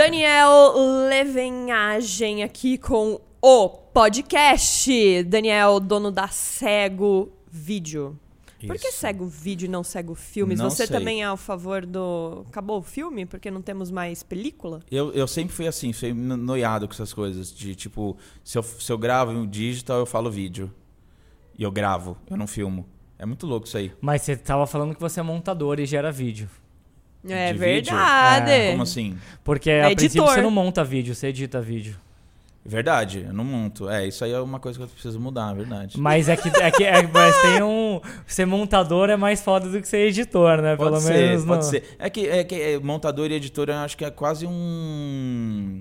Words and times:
Daniel 0.00 0.74
Levenhagem 1.08 2.42
aqui 2.42 2.76
com 2.76 3.18
o 3.40 3.66
podcast. 3.70 5.22
Daniel, 5.22 5.80
dono 5.80 6.10
da 6.12 6.28
Cego 6.28 7.32
Vídeo. 7.50 8.14
Por 8.66 8.76
que 8.76 8.88
Isso. 8.88 8.98
cego 8.98 9.26
vídeo 9.26 9.64
e 9.64 9.68
não 9.70 9.82
cego 9.82 10.14
filmes? 10.14 10.58
Não 10.58 10.68
Você 10.68 10.86
sei. 10.86 10.94
também 10.98 11.22
é 11.22 11.26
a 11.26 11.34
favor 11.34 11.86
do. 11.86 12.44
Acabou 12.46 12.80
o 12.80 12.82
filme? 12.82 13.24
Porque 13.24 13.50
não 13.50 13.62
temos 13.62 13.90
mais 13.90 14.22
película? 14.22 14.80
Eu, 14.90 15.12
eu 15.14 15.26
sempre 15.26 15.54
fui 15.54 15.66
assim, 15.66 15.94
fui 15.94 16.12
no- 16.12 16.36
noiado 16.36 16.86
com 16.86 16.92
essas 16.92 17.14
coisas. 17.14 17.50
De 17.50 17.74
tipo, 17.74 18.18
se 18.44 18.58
eu, 18.58 18.62
se 18.62 18.92
eu 18.92 18.98
gravo 18.98 19.32
em 19.32 19.48
digital, 19.48 20.00
eu 20.00 20.06
falo 20.06 20.30
vídeo. 20.30 20.70
E 21.58 21.62
eu 21.62 21.72
gravo, 21.72 22.18
eu 22.30 22.36
não 22.36 22.46
filmo. 22.46 22.86
É 23.18 23.24
muito 23.24 23.46
louco 23.46 23.66
isso 23.66 23.78
aí. 23.78 23.90
Mas 24.02 24.20
você 24.20 24.36
tava 24.36 24.66
falando 24.66 24.94
que 24.94 25.00
você 25.00 25.20
é 25.20 25.22
montador 25.22 25.80
e 25.80 25.86
gera 25.86 26.12
vídeo. 26.12 26.50
É 27.28 27.52
De 27.52 27.58
vídeo? 27.58 27.92
verdade. 27.94 28.50
É, 28.50 28.70
Como 28.70 28.82
assim? 28.82 29.16
Porque 29.44 29.70
É 29.70 29.82
a 29.84 29.86
princípio 29.86 30.20
editor. 30.22 30.34
você 30.34 30.42
não 30.42 30.50
monta 30.50 30.82
vídeo, 30.84 31.14
você 31.14 31.28
edita 31.28 31.60
vídeo. 31.60 31.96
Verdade, 32.68 33.24
eu 33.28 33.32
não 33.32 33.44
monto. 33.44 33.88
É, 33.88 34.08
isso 34.08 34.24
aí 34.24 34.32
é 34.32 34.40
uma 34.40 34.58
coisa 34.58 34.76
que 34.76 34.82
eu 34.82 34.88
preciso 34.88 35.20
mudar, 35.20 35.52
é 35.52 35.54
verdade. 35.54 36.00
Mas 36.00 36.28
é 36.28 36.36
que, 36.36 36.48
é 36.48 36.68
que 36.72 36.82
é, 36.82 37.00
mas 37.06 37.40
tem 37.42 37.62
um. 37.62 38.00
Ser 38.26 38.44
montador 38.44 39.08
é 39.08 39.16
mais 39.16 39.40
foda 39.40 39.68
do 39.68 39.80
que 39.80 39.86
ser 39.86 40.08
editor, 40.08 40.60
né? 40.60 40.74
Pode 40.74 40.90
Pelo 40.90 41.00
ser, 41.00 41.12
menos. 41.12 41.44
pode 41.44 41.64
no- 41.64 41.70
ser. 41.70 41.84
É 41.96 42.10
que, 42.10 42.26
é 42.28 42.42
que 42.42 42.54
é, 42.60 42.78
montador 42.80 43.30
e 43.30 43.34
editor 43.34 43.68
eu 43.68 43.76
acho 43.76 43.96
que 43.96 44.04
é 44.04 44.10
quase 44.10 44.46
um. 44.48 45.80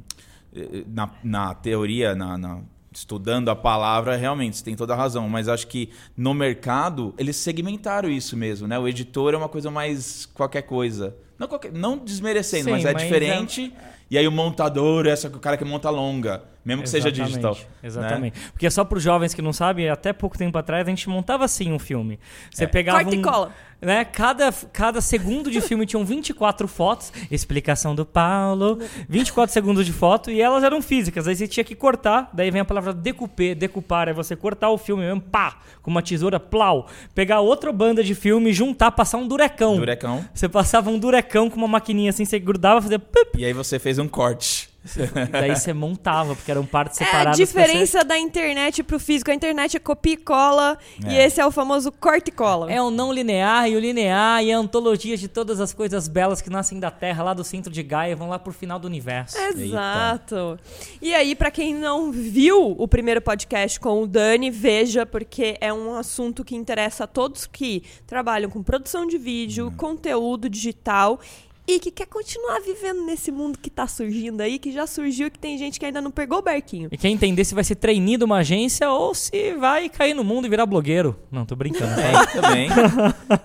eh, 0.56 0.84
Na, 0.88 1.10
na 1.24 1.54
teoria, 1.56 2.14
na, 2.14 2.38
na- 2.38 2.60
estudando 2.98 3.50
a 3.50 3.56
palavra, 3.56 4.16
realmente, 4.16 4.58
você 4.58 4.64
tem 4.64 4.76
toda 4.76 4.94
a 4.94 4.96
razão. 4.98 5.28
Mas 5.30 5.48
acho 5.48 5.68
que 5.68 5.90
no 6.18 6.34
mercado, 6.34 7.14
eles 7.18 7.36
segmentaram 7.36 8.10
isso 8.10 8.36
mesmo, 8.38 8.68
né? 8.68 8.78
O 8.80 8.88
editor 8.88 9.34
é 9.34 9.38
uma 9.38 9.50
coisa 9.50 9.70
mais 9.70 10.26
qualquer 10.34 10.64
coisa. 10.64 11.16
Não, 11.38 11.48
qualquer- 11.48 11.72
não 11.74 11.98
desmerecendo, 11.98 12.66
Sim, 12.66 12.72
mas 12.72 12.86
é 12.86 12.94
mas 12.94 13.04
diferente. 13.04 13.74
E 14.10 14.18
aí 14.18 14.28
o 14.28 14.32
montador 14.32 15.06
é 15.08 15.10
essa, 15.10 15.28
o 15.28 15.40
cara 15.40 15.58
que 15.58 15.66
monta 15.66 15.90
longa, 15.90 16.44
mesmo 16.66 16.82
que 16.84 16.90
seja 16.90 17.08
Exatamente, 17.10 17.30
digital. 17.32 17.54
né? 17.54 17.62
Exatamente. 17.84 18.40
Porque 18.52 18.70
só 18.72 18.84
para 18.84 18.98
os 18.98 19.04
jovens 19.04 19.34
que 19.34 19.42
não 19.42 19.54
sabem, 19.54 19.88
até 19.90 20.12
pouco 20.12 20.38
tempo 20.38 20.58
atrás 20.58 20.86
a 20.88 20.90
gente 20.90 21.08
montava 21.08 21.46
assim 21.46 21.72
um 21.72 21.78
filme. 21.80 22.20
Você 22.52 22.64
É. 22.64 22.68
pegava 22.68 23.00
Corta 23.04 23.16
e 23.16 23.20
um, 23.20 23.22
cola. 23.22 23.52
né? 23.82 24.04
Cada, 24.04 24.52
cada 24.74 25.00
segundo 25.02 25.52
de 25.52 25.62
filme 25.62 25.86
tinham 25.86 26.04
24 26.04 26.68
fotos, 26.68 27.14
explicação 27.30 27.94
do 27.94 28.06
Paulo, 28.06 28.80
24 29.08 29.54
segundos 29.54 29.86
de 29.86 29.94
foto 29.94 30.32
e 30.32 30.42
elas 30.42 30.64
eram 30.64 30.82
físicas. 30.82 31.28
Aí 31.28 31.36
você 31.36 31.48
tinha 31.48 31.64
que 31.64 31.76
cortar, 31.76 32.30
daí 32.34 32.50
vem 32.50 32.62
a 32.62 32.66
palavra 32.66 32.94
decouper, 32.94 33.56
decupar, 33.56 34.08
é 34.08 34.14
você 34.14 34.36
cortar 34.36 34.70
o 34.72 34.78
filme 34.78 35.04
mesmo, 35.04 35.22
pá, 35.22 35.60
com 35.84 35.92
uma 35.92 36.02
tesoura, 36.02 36.40
plau, 36.40 36.88
pegar 37.14 37.42
outra 37.42 37.72
banda 37.72 38.04
de 38.04 38.16
filme, 38.16 38.52
juntar, 38.52 38.90
passar 38.92 39.18
um 39.18 39.28
durecão. 39.28 39.76
Durecão. 39.78 40.26
Você 40.34 40.50
passava 40.50 40.90
um 40.90 40.98
durecão 40.98 41.50
com 41.50 41.58
uma 41.58 41.68
maquininha 41.68 42.10
assim, 42.10 42.26
você 42.26 42.40
grudava, 42.40 42.82
fazia 42.82 42.98
pup, 42.98 43.38
E 43.38 43.46
aí 43.46 43.54
você 43.54 43.78
fez 43.78 44.00
um 44.00 44.08
corte. 44.08 44.65
E 44.96 45.26
daí 45.32 45.56
você 45.56 45.74
montava, 45.74 46.36
porque 46.36 46.52
eram 46.52 46.66
partes 46.66 47.00
É 47.02 47.04
a 47.04 47.08
separadas. 47.08 47.38
diferença 47.38 48.04
da 48.04 48.18
internet 48.18 48.84
pro 48.84 49.00
físico. 49.00 49.32
A 49.32 49.34
internet 49.34 49.76
é 49.78 49.80
copia 49.80 50.14
e 50.14 50.18
cola 50.18 50.78
e 51.08 51.16
É. 51.18 51.26
esse 51.26 51.40
é 51.42 51.46
o 51.46 51.52
famoso 51.52 51.92
corte 51.92 52.30
e 52.30 52.32
cola. 52.32 52.72
É 52.72 52.82
o 52.82 52.90
não 52.92 53.12
linear 53.12 53.70
e 53.70 53.76
o 53.76 53.80
linear 53.80 54.44
e 54.44 54.52
a 54.52 54.58
antologia 54.58 55.18
de 55.18 55.28
todas 55.28 55.60
as 55.60 55.74
coisas 55.74 56.08
belas 56.08 56.42
que 56.42 56.50
nascem 56.50 56.80
da 56.80 56.92
Terra, 56.92 57.24
lá 57.24 57.34
do 57.34 57.44
centro 57.44 57.72
de 57.72 57.82
Gaia, 57.84 58.12
e 58.12 58.16
vão 58.16 58.30
lá 58.30 58.38
pro 58.40 58.52
final 58.54 58.78
do 58.80 58.86
universo. 58.88 59.38
Exato. 59.38 60.60
E 61.02 61.14
aí, 61.14 61.36
pra 61.36 61.52
quem 61.52 61.74
não 61.74 62.12
viu 62.12 62.76
o 62.78 62.88
primeiro 62.88 63.22
podcast 63.22 63.80
com 63.80 64.04
o 64.04 64.08
Dani, 64.08 64.50
veja, 64.50 65.06
porque 65.06 65.58
é 65.60 65.74
um 65.74 65.96
assunto 65.96 66.44
que 66.44 66.56
interessa 66.56 67.04
a 67.06 67.08
todos 67.08 67.46
que 67.46 67.84
trabalham 68.06 68.50
com 68.50 68.62
produção 68.64 69.06
de 69.06 69.18
vídeo, 69.18 69.72
conteúdo 69.78 70.50
digital 70.50 71.20
e 71.68 71.80
que 71.80 71.90
quer 71.90 72.06
continuar 72.06 72.60
vivendo 72.60 73.04
nesse 73.06 73.32
mundo 73.32 73.58
que 73.58 73.70
tá 73.70 73.88
surgindo 73.88 74.42
aí, 74.42 74.60
que 74.60 74.72
já 74.72 74.86
surgiu 74.86 75.28
e 75.28 75.32
que 75.32 75.40
tem 75.40 75.58
gente 75.58 75.80
que 75.80 75.86
ainda 75.86 76.00
não 76.00 76.12
pegou 76.12 76.40
o 76.40 76.42
barquinho. 76.42 76.90
E 76.92 76.98
quem 76.98 77.14
entender 77.14 77.44
se 77.44 77.56
vai 77.56 77.64
ser 77.64 77.76
trainee 77.76 78.18
de 78.18 78.24
uma 78.24 78.38
agência 78.38 78.90
ou 78.92 79.16
se 79.16 79.54
vai 79.56 79.90
cair 79.90 80.14
no 80.14 80.24
mundo 80.24 80.46
e 80.46 80.50
virar 80.50 80.66
blogueiro. 80.66 81.18
Não, 81.32 81.46
tô 81.46 81.56
brincando. 81.56 81.96
tá? 81.96 82.02
É, 82.02 82.26
também. 82.42 82.70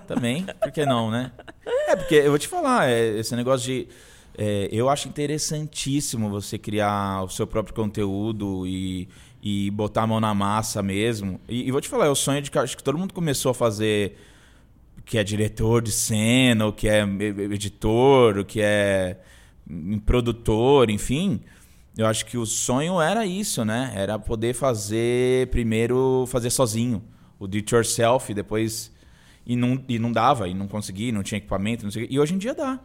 também. 0.07 0.45
Por 0.61 0.71
que 0.71 0.85
não, 0.85 1.09
né? 1.09 1.31
É, 1.87 1.95
porque 1.95 2.15
eu 2.15 2.29
vou 2.29 2.37
te 2.39 2.47
falar, 2.47 2.89
é, 2.89 3.17
esse 3.17 3.35
negócio 3.35 3.65
de. 3.65 3.87
é, 4.37 4.69
eu 4.71 4.87
acho 4.87 5.07
interessantíssimo 5.07 6.29
você 6.29 6.57
criar 6.57 7.23
o 7.23 7.29
seu 7.29 7.47
próprio 7.47 7.73
conteúdo 7.73 8.67
e, 8.67 9.09
e 9.41 9.71
botar 9.71 10.03
a 10.03 10.07
mão 10.07 10.19
na 10.19 10.33
massa 10.33 10.83
mesmo. 10.83 11.39
E, 11.49 11.67
e 11.67 11.71
vou 11.71 11.81
te 11.81 11.89
falar, 11.89 12.05
é 12.05 12.09
o 12.09 12.15
sonho 12.15 12.41
de 12.41 12.51
que 12.51 12.59
acho 12.59 12.77
que 12.77 12.83
todo 12.83 12.97
mundo 12.97 13.13
começou 13.13 13.49
a 13.51 13.53
fazer. 13.53 14.15
Que 15.05 15.17
é 15.17 15.23
diretor 15.23 15.81
de 15.81 15.91
cena, 15.91 16.65
ou 16.65 16.73
que 16.73 16.87
é 16.87 17.01
editor, 17.51 18.37
ou 18.37 18.45
que 18.45 18.61
é 18.61 19.17
hum, 19.69 19.99
produtor, 19.99 20.89
enfim. 20.89 21.41
Eu 21.97 22.07
acho 22.07 22.25
que 22.25 22.37
o 22.37 22.45
sonho 22.45 23.01
era 23.01 23.25
isso, 23.25 23.65
né? 23.65 23.91
Era 23.95 24.17
poder 24.17 24.53
fazer 24.53 25.47
primeiro 25.47 26.25
fazer 26.27 26.49
sozinho, 26.49 27.03
o 27.37 27.47
do 27.47 27.57
it 27.57 27.73
yourself, 27.73 28.33
depois 28.33 28.91
e 29.45 29.55
não, 29.55 29.83
e 29.87 29.99
não 29.99 30.11
dava, 30.11 30.47
e 30.47 30.53
não 30.53 30.67
conseguia, 30.67 31.11
não 31.11 31.23
tinha 31.23 31.37
equipamento, 31.37 31.83
não 31.83 31.91
sei. 31.91 32.07
E 32.09 32.19
hoje 32.19 32.33
em 32.33 32.37
dia 32.37 32.53
dá. 32.53 32.79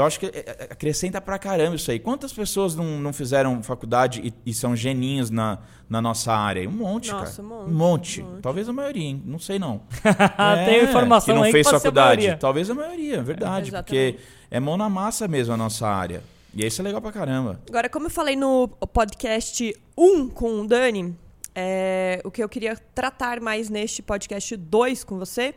Então 0.00 0.06
acho 0.06 0.18
que 0.18 0.26
é, 0.26 0.30
é, 0.46 0.68
acrescenta 0.70 1.20
pra 1.20 1.38
caramba 1.38 1.76
isso 1.76 1.90
aí. 1.90 1.98
Quantas 1.98 2.32
pessoas 2.32 2.74
não, 2.74 2.98
não 2.98 3.12
fizeram 3.12 3.62
faculdade 3.62 4.22
e, 4.24 4.50
e 4.50 4.54
são 4.54 4.74
geninhos 4.74 5.28
na, 5.28 5.58
na 5.90 6.00
nossa 6.00 6.32
área? 6.32 6.66
Um 6.66 6.72
monte, 6.72 7.12
Nossa, 7.12 7.42
cara. 7.42 7.46
um 7.46 7.48
monte, 7.50 7.68
um 7.68 7.74
monte. 7.74 8.22
um 8.22 8.24
monte. 8.24 8.40
Talvez 8.42 8.68
a 8.70 8.72
maioria, 8.72 9.04
hein? 9.04 9.22
Não 9.26 9.38
sei 9.38 9.58
não. 9.58 9.82
Tem 10.64 10.84
informação 10.84 11.34
que 11.34 11.38
não 11.38 11.42
aí 11.44 11.52
fez 11.52 11.68
que 11.68 11.74
a 11.74 11.78
faculdade. 11.78 12.22
maioria. 12.22 12.38
Talvez 12.38 12.70
a 12.70 12.74
maioria, 12.74 13.16
é 13.16 13.22
verdade. 13.22 13.68
exatamente. 13.68 14.14
porque 14.14 14.24
é 14.50 14.58
mão 14.58 14.78
na 14.78 14.88
massa 14.88 15.28
mesmo 15.28 15.52
a 15.52 15.56
nossa 15.58 15.86
área. 15.86 16.22
E 16.54 16.64
isso 16.64 16.80
é 16.80 16.84
legal 16.84 17.02
pra 17.02 17.12
caramba. 17.12 17.60
Agora, 17.68 17.90
como 17.90 18.06
eu 18.06 18.10
falei 18.10 18.36
no 18.36 18.68
podcast 18.68 19.76
1 19.98 20.28
com 20.30 20.62
o 20.62 20.66
Dani, 20.66 21.14
é, 21.54 22.22
o 22.24 22.30
que 22.30 22.42
eu 22.42 22.48
queria 22.48 22.74
tratar 22.94 23.38
mais 23.38 23.68
neste 23.68 24.00
podcast 24.00 24.56
2 24.56 25.04
com 25.04 25.18
você 25.18 25.54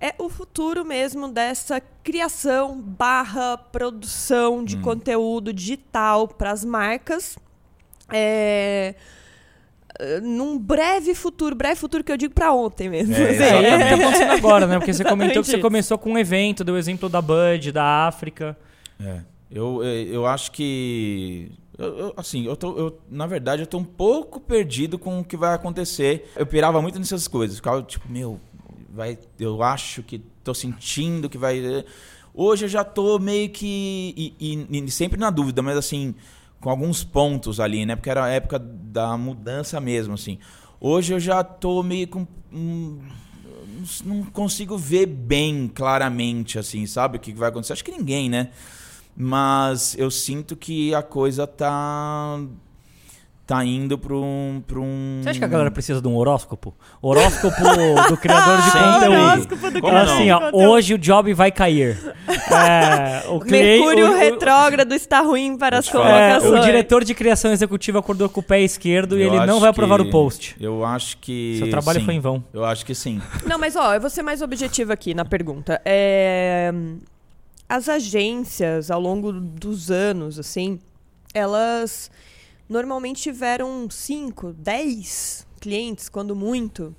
é 0.00 0.14
o 0.18 0.28
futuro 0.28 0.84
mesmo 0.84 1.28
dessa 1.28 1.80
criação 2.02 2.80
barra 2.80 3.56
produção 3.56 4.64
de 4.64 4.76
conteúdo 4.78 5.52
digital 5.52 6.28
para 6.28 6.50
as 6.50 6.64
marcas. 6.64 7.38
É, 8.12 8.94
num 10.22 10.58
breve 10.58 11.14
futuro, 11.14 11.54
breve 11.56 11.76
futuro 11.76 12.04
que 12.04 12.12
eu 12.12 12.16
digo 12.16 12.34
para 12.34 12.52
ontem 12.52 12.88
mesmo. 12.90 13.14
É, 13.14 13.30
assim. 13.30 13.42
É, 13.42 13.58
exatamente. 13.58 13.88
tá 13.88 13.94
acontecendo 13.96 14.32
agora, 14.32 14.66
né? 14.66 14.76
Porque 14.78 14.92
você 14.92 15.04
comentou 15.04 15.42
que 15.42 15.48
você 15.50 15.58
começou 15.58 15.96
com 15.98 16.12
um 16.12 16.18
evento, 16.18 16.62
deu 16.62 16.74
o 16.74 16.78
exemplo 16.78 17.08
da 17.08 17.22
Bud, 17.22 17.72
da 17.72 18.06
África. 18.06 18.56
É. 19.02 19.20
Eu, 19.50 19.82
eu 19.82 20.26
acho 20.26 20.50
que. 20.52 21.50
eu- 21.78 21.98
eu- 21.98 22.14
assim, 22.16 22.44
eu 22.46 22.56
tô. 22.56 22.76
Eu, 22.76 22.98
na 23.08 23.26
verdade, 23.26 23.62
eu 23.62 23.66
tô 23.66 23.78
um 23.78 23.84
pouco 23.84 24.38
perdido 24.40 24.98
com 24.98 25.20
o 25.20 25.24
que 25.24 25.36
vai 25.36 25.54
acontecer. 25.54 26.30
Eu 26.36 26.44
pirava 26.44 26.82
muito 26.82 26.98
nessas 26.98 27.26
coisas. 27.28 27.56
Ficava 27.56 27.80
tipo, 27.82 28.06
meu, 28.10 28.40
vai. 28.96 29.18
Eu 29.38 29.62
acho 29.62 30.02
que. 30.02 30.18
tô 30.42 30.54
sentindo 30.54 31.28
que 31.28 31.38
vai. 31.38 31.84
Hoje 32.34 32.64
eu 32.64 32.68
já 32.68 32.82
tô 32.82 33.18
meio 33.18 33.48
que. 33.50 34.14
E, 34.16 34.34
e- 34.72 34.78
e 34.84 34.90
sempre 34.90 35.18
na 35.20 35.30
dúvida, 35.30 35.62
mas 35.62 35.76
assim. 35.76 36.14
Com 36.60 36.70
alguns 36.70 37.04
pontos 37.04 37.60
ali, 37.60 37.84
né? 37.86 37.94
Porque 37.94 38.08
era 38.10 38.24
a 38.24 38.28
época 38.28 38.58
da 38.58 39.16
mudança 39.16 39.78
mesmo, 39.80 40.14
assim. 40.14 40.38
Hoje 40.80 41.12
eu 41.12 41.20
já 41.20 41.44
tô 41.44 41.82
meio 41.82 42.08
com. 42.08 42.26
hum, 42.52 42.98
não 44.04 44.24
consigo 44.24 44.76
ver 44.76 45.06
bem 45.06 45.70
claramente, 45.72 46.58
assim, 46.58 46.86
sabe? 46.86 47.18
O 47.18 47.20
que 47.20 47.32
vai 47.32 47.50
acontecer. 47.50 47.74
Acho 47.74 47.84
que 47.84 47.92
ninguém, 47.92 48.28
né? 48.30 48.50
Mas 49.14 49.96
eu 49.98 50.10
sinto 50.10 50.56
que 50.56 50.94
a 50.94 51.02
coisa 51.02 51.46
tá. 51.46 52.40
Tá 53.46 53.64
indo 53.64 53.96
pra 53.96 54.14
um. 54.14 54.60
Pra 54.66 54.80
um... 54.80 55.20
Você 55.22 55.28
acha 55.30 55.38
que 55.38 55.44
a 55.44 55.48
galera 55.48 55.70
precisa 55.70 56.00
de 56.02 56.08
um 56.08 56.16
horóscopo? 56.16 56.74
Horóscopo 57.00 57.56
do 58.08 58.16
criador 58.16 58.56
de 58.62 58.70
conteúdo. 58.72 59.20
Horóscopo 59.22 59.70
do 59.70 59.80
criador 59.80 59.94
assim, 60.14 60.24
de 60.24 60.30
ó, 60.32 60.40
conteúdo. 60.40 60.68
hoje 60.68 60.94
o 60.94 60.98
job 60.98 61.32
vai 61.32 61.52
cair. 61.52 61.96
É, 62.50 63.28
o 63.28 63.38
Mercúrio 63.48 64.06
o- 64.08 64.10
o- 64.12 64.16
retrógrado 64.16 64.92
está 64.94 65.20
ruim 65.20 65.56
para 65.56 65.78
as 65.78 65.88
falar. 65.88 66.10
É, 66.10 66.28
colocações. 66.38 66.60
o 66.60 66.64
diretor 66.66 67.04
de 67.04 67.14
criação 67.14 67.52
executiva 67.52 67.98
acordou 68.00 68.28
com 68.28 68.40
o 68.40 68.42
pé 68.42 68.60
esquerdo 68.62 69.16
e 69.16 69.22
Eu 69.22 69.34
ele 69.34 69.46
não 69.46 69.60
vai 69.60 69.70
aprovar 69.70 70.00
que- 70.02 70.08
o 70.08 70.10
post. 70.10 70.56
Eu 70.60 70.84
acho 70.84 71.16
que. 71.18 71.54
Seu 71.58 71.70
trabalho 71.70 72.00
sim. 72.00 72.04
foi 72.06 72.14
em 72.14 72.20
vão. 72.20 72.42
Eu 72.52 72.64
acho 72.64 72.84
que 72.84 72.94
sim. 72.94 73.22
Não, 73.46 73.58
mas 73.58 73.76
ó, 73.76 73.94
eu 73.94 74.00
vou 74.00 74.10
ser 74.10 74.22
mais 74.22 74.42
objetiva 74.42 74.92
aqui 74.92 75.14
na 75.14 75.24
pergunta. 75.24 75.80
É, 75.84 76.72
As 77.68 77.88
agências, 77.88 78.90
ao 78.90 79.00
longo 79.00 79.32
dos 79.32 79.90
anos, 79.90 80.38
assim, 80.38 80.78
elas 81.34 82.10
normalmente 82.68 83.22
tiveram 83.22 83.88
5, 83.90 84.52
10 84.54 85.46
clientes, 85.60 86.08
quando 86.08 86.34
muito, 86.36 86.94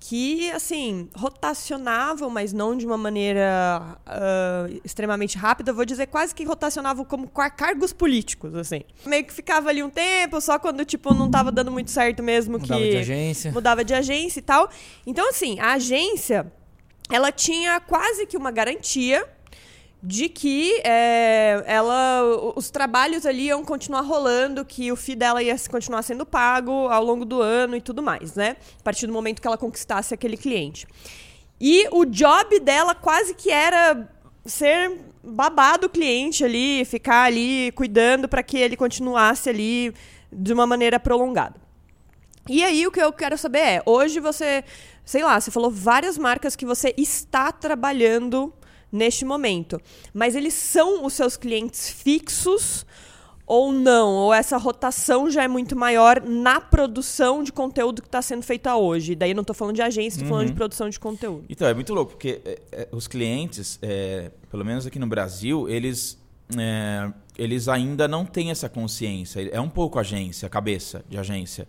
que, 0.00 0.50
assim, 0.50 1.08
rotacionavam, 1.14 2.28
mas 2.28 2.52
não 2.52 2.76
de 2.76 2.84
uma 2.84 2.98
maneira 2.98 3.96
ah, 4.04 4.66
extremamente 4.84 5.38
rápida. 5.38 5.72
Vou 5.72 5.84
dizer 5.84 6.06
quase 6.08 6.34
que 6.34 6.42
rotacionavam 6.44 7.04
como 7.04 7.28
car- 7.28 7.54
cargos 7.54 7.92
políticos, 7.92 8.54
assim. 8.56 8.82
Meio 9.06 9.24
que 9.24 9.32
ficava 9.32 9.68
ali 9.68 9.82
um 9.82 9.88
tempo, 9.90 10.40
só 10.40 10.58
quando, 10.58 10.84
tipo, 10.84 11.14
não 11.14 11.30
tava 11.30 11.52
dando 11.52 11.70
muito 11.70 11.90
certo 11.90 12.20
mesmo 12.22 12.58
Mudava 12.58 12.80
que 12.80 12.90
de 12.90 12.96
agência. 12.96 13.52
mudava 13.52 13.84
de 13.84 13.94
agência 13.94 14.40
e 14.40 14.42
tal. 14.42 14.68
Então, 15.06 15.28
assim, 15.28 15.60
a 15.60 15.74
agência, 15.74 16.52
ela 17.10 17.30
tinha 17.30 17.78
quase 17.80 18.26
que 18.26 18.36
uma 18.36 18.50
garantia 18.50 19.24
de 20.02 20.28
que 20.28 20.80
é, 20.84 21.62
ela, 21.64 22.22
os 22.56 22.70
trabalhos 22.70 23.24
ali 23.24 23.44
iam 23.44 23.64
continuar 23.64 24.00
rolando, 24.00 24.64
que 24.64 24.90
o 24.90 24.96
FII 24.96 25.14
dela 25.14 25.42
ia 25.42 25.56
continuar 25.70 26.02
sendo 26.02 26.26
pago 26.26 26.88
ao 26.88 27.04
longo 27.04 27.24
do 27.24 27.40
ano 27.40 27.76
e 27.76 27.80
tudo 27.80 28.02
mais, 28.02 28.34
né? 28.34 28.56
A 28.80 28.82
partir 28.82 29.06
do 29.06 29.12
momento 29.12 29.40
que 29.40 29.46
ela 29.46 29.56
conquistasse 29.56 30.12
aquele 30.12 30.36
cliente. 30.36 30.88
E 31.60 31.86
o 31.92 32.04
job 32.04 32.58
dela 32.58 32.96
quase 32.96 33.32
que 33.34 33.48
era 33.48 34.08
ser 34.44 34.98
babado 35.22 35.86
o 35.86 35.90
cliente 35.90 36.44
ali, 36.44 36.84
ficar 36.84 37.22
ali 37.22 37.70
cuidando 37.72 38.28
para 38.28 38.42
que 38.42 38.58
ele 38.58 38.76
continuasse 38.76 39.48
ali 39.48 39.94
de 40.32 40.52
uma 40.52 40.66
maneira 40.66 40.98
prolongada. 40.98 41.54
E 42.48 42.64
aí 42.64 42.84
o 42.88 42.90
que 42.90 43.00
eu 43.00 43.12
quero 43.12 43.38
saber 43.38 43.60
é, 43.60 43.82
hoje 43.86 44.18
você, 44.18 44.64
sei 45.04 45.22
lá, 45.22 45.40
você 45.40 45.52
falou 45.52 45.70
várias 45.70 46.18
marcas 46.18 46.56
que 46.56 46.66
você 46.66 46.92
está 46.96 47.52
trabalhando 47.52 48.52
neste 48.92 49.24
momento. 49.24 49.80
Mas 50.12 50.36
eles 50.36 50.52
são 50.52 51.04
os 51.04 51.14
seus 51.14 51.36
clientes 51.36 51.88
fixos 51.88 52.84
ou 53.46 53.72
não? 53.72 54.14
Ou 54.14 54.34
essa 54.34 54.56
rotação 54.56 55.30
já 55.30 55.42
é 55.42 55.48
muito 55.48 55.76
maior 55.76 56.22
na 56.22 56.60
produção 56.60 57.42
de 57.42 57.52
conteúdo 57.52 58.02
que 58.02 58.08
está 58.08 58.22
sendo 58.22 58.42
feita 58.42 58.76
hoje? 58.76 59.14
Daí 59.14 59.34
não 59.34 59.40
estou 59.40 59.54
falando 59.54 59.76
de 59.76 59.82
agência, 59.82 60.16
estou 60.16 60.24
uhum. 60.24 60.28
falando 60.28 60.46
de 60.46 60.52
uhum. 60.52 60.56
produção 60.56 60.88
de 60.88 61.00
conteúdo. 61.00 61.44
Então, 61.48 61.66
é 61.66 61.74
muito 61.74 61.92
louco, 61.92 62.12
porque 62.12 62.40
é, 62.44 62.60
é, 62.72 62.88
os 62.92 63.08
clientes, 63.08 63.78
é, 63.82 64.30
pelo 64.50 64.64
menos 64.64 64.86
aqui 64.86 64.98
no 64.98 65.06
Brasil, 65.06 65.68
eles, 65.68 66.18
é, 66.56 67.12
eles 67.36 67.68
ainda 67.68 68.06
não 68.06 68.24
têm 68.24 68.50
essa 68.50 68.68
consciência. 68.68 69.48
É 69.50 69.60
um 69.60 69.68
pouco 69.68 69.98
agência, 69.98 70.48
cabeça 70.48 71.04
de 71.08 71.18
agência. 71.18 71.66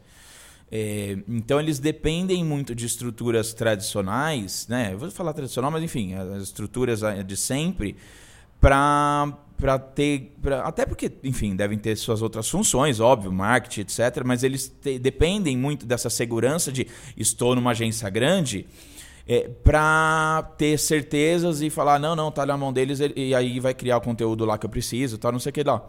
É, 0.75 1.19
então 1.27 1.59
eles 1.59 1.77
dependem 1.77 2.43
muito 2.43 2.73
de 2.73 2.87
estruturas 2.87 3.53
tradicionais, 3.53 4.67
né? 4.67 4.89
Eu 4.91 4.97
vou 4.97 5.11
falar 5.11 5.31
tradicional, 5.31 5.69
mas 5.69 5.83
enfim, 5.83 6.15
as 6.15 6.41
estruturas 6.41 7.01
de 7.27 7.37
sempre 7.37 7.95
para 8.59 9.37
para 9.55 9.77
ter 9.77 10.35
pra, 10.41 10.61
até 10.61 10.83
porque 10.83 11.11
enfim 11.23 11.55
devem 11.55 11.77
ter 11.77 11.95
suas 11.95 12.23
outras 12.23 12.49
funções 12.49 12.99
óbvio 12.99 13.31
marketing 13.31 13.81
etc 13.81 14.23
mas 14.25 14.43
eles 14.43 14.67
te, 14.67 14.99
dependem 14.99 15.55
muito 15.55 15.85
dessa 15.85 16.09
segurança 16.09 16.69
de 16.69 16.87
estou 17.15 17.55
numa 17.55 17.71
agência 17.71 18.09
grande 18.09 18.65
é, 19.25 19.47
para 19.47 20.51
ter 20.57 20.77
certezas 20.77 21.61
e 21.61 21.69
falar 21.69 21.97
não 21.97 22.13
não 22.15 22.29
tá 22.29 22.45
na 22.45 22.57
mão 22.57 22.73
deles 22.73 22.99
e 23.15 23.33
aí 23.33 23.59
vai 23.59 23.73
criar 23.73 23.97
o 23.97 24.01
conteúdo 24.01 24.43
lá 24.43 24.57
que 24.57 24.65
eu 24.65 24.69
preciso 24.69 25.17
tal 25.17 25.31
não 25.31 25.39
sei 25.39 25.51
o 25.51 25.53
que 25.53 25.63
lá 25.63 25.87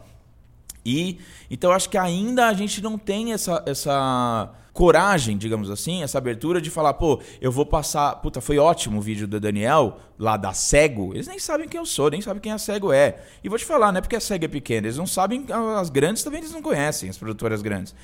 e 0.84 1.18
então 1.50 1.72
acho 1.72 1.88
que 1.88 1.98
ainda 1.98 2.46
a 2.46 2.52
gente 2.52 2.82
não 2.82 2.98
tem 2.98 3.32
essa 3.32 3.62
essa 3.66 4.54
coragem, 4.74 5.38
digamos 5.38 5.70
assim, 5.70 6.02
essa 6.02 6.18
abertura 6.18 6.60
de 6.60 6.68
falar, 6.68 6.94
pô, 6.94 7.20
eu 7.40 7.52
vou 7.52 7.64
passar. 7.64 8.16
Puta, 8.16 8.40
foi 8.40 8.58
ótimo 8.58 8.98
o 8.98 9.00
vídeo 9.00 9.26
do 9.26 9.38
Daniel, 9.38 10.00
lá 10.18 10.36
da 10.36 10.52
Cego. 10.52 11.14
Eles 11.14 11.28
nem 11.28 11.38
sabem 11.38 11.68
quem 11.68 11.78
eu 11.78 11.86
sou, 11.86 12.10
nem 12.10 12.20
sabem 12.20 12.42
quem 12.42 12.50
a 12.50 12.58
Cego 12.58 12.92
é. 12.92 13.22
E 13.42 13.48
vou 13.48 13.56
te 13.56 13.64
falar, 13.64 13.92
não 13.92 13.98
é 13.98 14.00
porque 14.00 14.16
a 14.16 14.20
Cego 14.20 14.44
é 14.44 14.48
pequena, 14.48 14.88
eles 14.88 14.98
não 14.98 15.06
sabem, 15.06 15.46
as 15.78 15.88
grandes 15.88 16.24
também 16.24 16.40
eles 16.40 16.50
não 16.50 16.60
conhecem, 16.60 17.08
as 17.08 17.16
produtoras 17.16 17.62
grandes. 17.62 17.94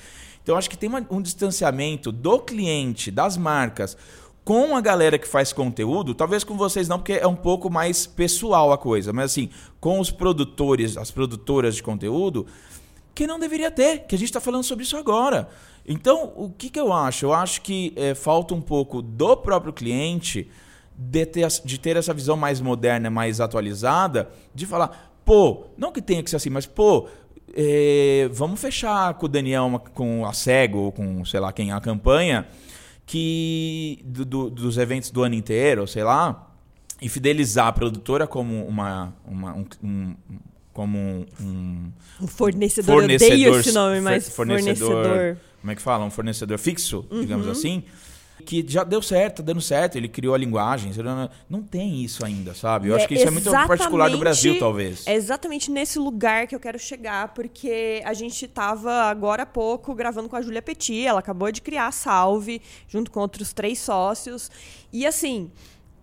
Então 0.41 0.55
acho 0.55 0.69
que 0.69 0.77
tem 0.77 0.87
uma, 0.87 1.05
um 1.11 1.21
distanciamento 1.21 2.09
do 2.09 2.39
cliente, 2.39 3.11
das 3.11 3.35
marcas, 3.35 3.97
com 4.43 4.75
a 4.75 4.81
galera 4.81 5.17
que 5.17 5.27
faz 5.27 5.53
conteúdo, 5.53 6.15
talvez 6.15 6.43
com 6.43 6.57
vocês 6.57 6.87
não, 6.87 6.97
porque 6.97 7.13
é 7.13 7.27
um 7.27 7.35
pouco 7.35 7.69
mais 7.69 8.07
pessoal 8.07 8.71
a 8.71 8.77
coisa, 8.77 9.13
mas 9.13 9.31
assim, 9.31 9.49
com 9.79 9.99
os 9.99 10.09
produtores, 10.09 10.97
as 10.97 11.11
produtoras 11.11 11.75
de 11.75 11.83
conteúdo, 11.83 12.47
que 13.13 13.27
não 13.27 13.39
deveria 13.39 13.69
ter, 13.69 13.99
que 13.99 14.15
a 14.15 14.17
gente 14.17 14.29
está 14.29 14.39
falando 14.39 14.63
sobre 14.63 14.83
isso 14.83 14.97
agora. 14.97 15.49
Então, 15.87 16.33
o 16.35 16.49
que, 16.49 16.69
que 16.69 16.79
eu 16.79 16.91
acho? 16.91 17.25
Eu 17.25 17.33
acho 17.33 17.61
que 17.61 17.93
é, 17.95 18.15
falta 18.15 18.53
um 18.53 18.61
pouco 18.61 19.01
do 19.01 19.35
próprio 19.37 19.73
cliente 19.73 20.49
de 20.97 21.25
ter, 21.25 21.47
de 21.65 21.79
ter 21.79 21.97
essa 21.97 22.13
visão 22.13 22.37
mais 22.37 22.61
moderna, 22.61 23.09
mais 23.09 23.39
atualizada, 23.39 24.29
de 24.53 24.65
falar, 24.65 25.13
pô, 25.25 25.65
não 25.77 25.91
que 25.91 26.01
tenha 26.01 26.21
que 26.23 26.29
ser 26.29 26.35
assim, 26.35 26.49
mas 26.49 26.65
pô, 26.65 27.07
é, 27.53 28.29
vamos 28.31 28.59
fechar 28.59 29.13
com 29.15 29.25
o 29.25 29.29
Daniel, 29.29 29.81
com 29.93 30.25
a 30.25 30.33
Cego, 30.33 30.91
com, 30.91 31.25
sei 31.25 31.39
lá, 31.39 31.51
quem 31.51 31.71
a 31.71 31.81
campanha, 31.81 32.47
que 33.11 33.99
do, 34.05 34.23
do, 34.23 34.49
dos 34.49 34.77
eventos 34.77 35.11
do 35.11 35.21
ano 35.21 35.35
inteiro, 35.35 35.85
sei 35.85 36.01
lá, 36.01 36.49
e 37.01 37.09
fidelizar 37.09 37.67
a 37.67 37.73
produtora 37.73 38.25
como 38.25 38.65
uma, 38.65 39.13
uma 39.25 39.53
um, 39.53 39.65
um 39.83 40.15
como 40.71 40.97
um, 40.97 41.91
um, 42.21 42.27
fornecedor, 42.27 42.95
fornecedor, 42.95 43.43
eu 43.43 43.51
odeio 43.51 43.59
esse 43.59 43.73
nome, 43.73 43.99
mas 43.99 44.29
fornecedor, 44.29 44.87
fornecedor 44.87 45.37
como 45.59 45.71
é 45.71 45.75
que 45.75 45.81
fala? 45.81 46.05
Um 46.05 46.09
fornecedor 46.09 46.57
fixo, 46.57 47.05
uhum. 47.11 47.19
digamos 47.19 47.49
assim. 47.49 47.83
Que 48.41 48.65
já 48.67 48.83
deu 48.83 49.01
certo, 49.01 49.37
tá 49.37 49.43
dando 49.43 49.61
certo, 49.61 49.95
ele 49.95 50.07
criou 50.07 50.33
a 50.33 50.37
linguagem. 50.37 50.91
Não 51.49 51.61
tem 51.61 52.03
isso 52.03 52.25
ainda, 52.25 52.53
sabe? 52.53 52.89
Eu 52.89 52.95
é 52.95 52.97
acho 52.97 53.07
que 53.07 53.15
isso 53.15 53.27
é 53.27 53.31
muito 53.31 53.49
particular 53.49 54.09
do 54.09 54.17
Brasil, 54.17 54.59
talvez. 54.59 55.05
É 55.07 55.13
exatamente 55.13 55.71
nesse 55.71 55.97
lugar 55.99 56.47
que 56.47 56.55
eu 56.55 56.59
quero 56.59 56.77
chegar, 56.79 57.33
porque 57.33 58.01
a 58.05 58.13
gente 58.13 58.45
estava 58.45 58.91
agora 59.03 59.43
há 59.43 59.45
pouco 59.45 59.93
gravando 59.95 60.27
com 60.27 60.35
a 60.35 60.41
Júlia 60.41 60.61
Petit, 60.61 61.05
ela 61.05 61.19
acabou 61.19 61.51
de 61.51 61.61
criar 61.61 61.87
a 61.87 61.91
Salve, 61.91 62.61
junto 62.87 63.11
com 63.11 63.19
outros 63.19 63.53
três 63.53 63.79
sócios. 63.79 64.49
E 64.91 65.05
assim, 65.05 65.51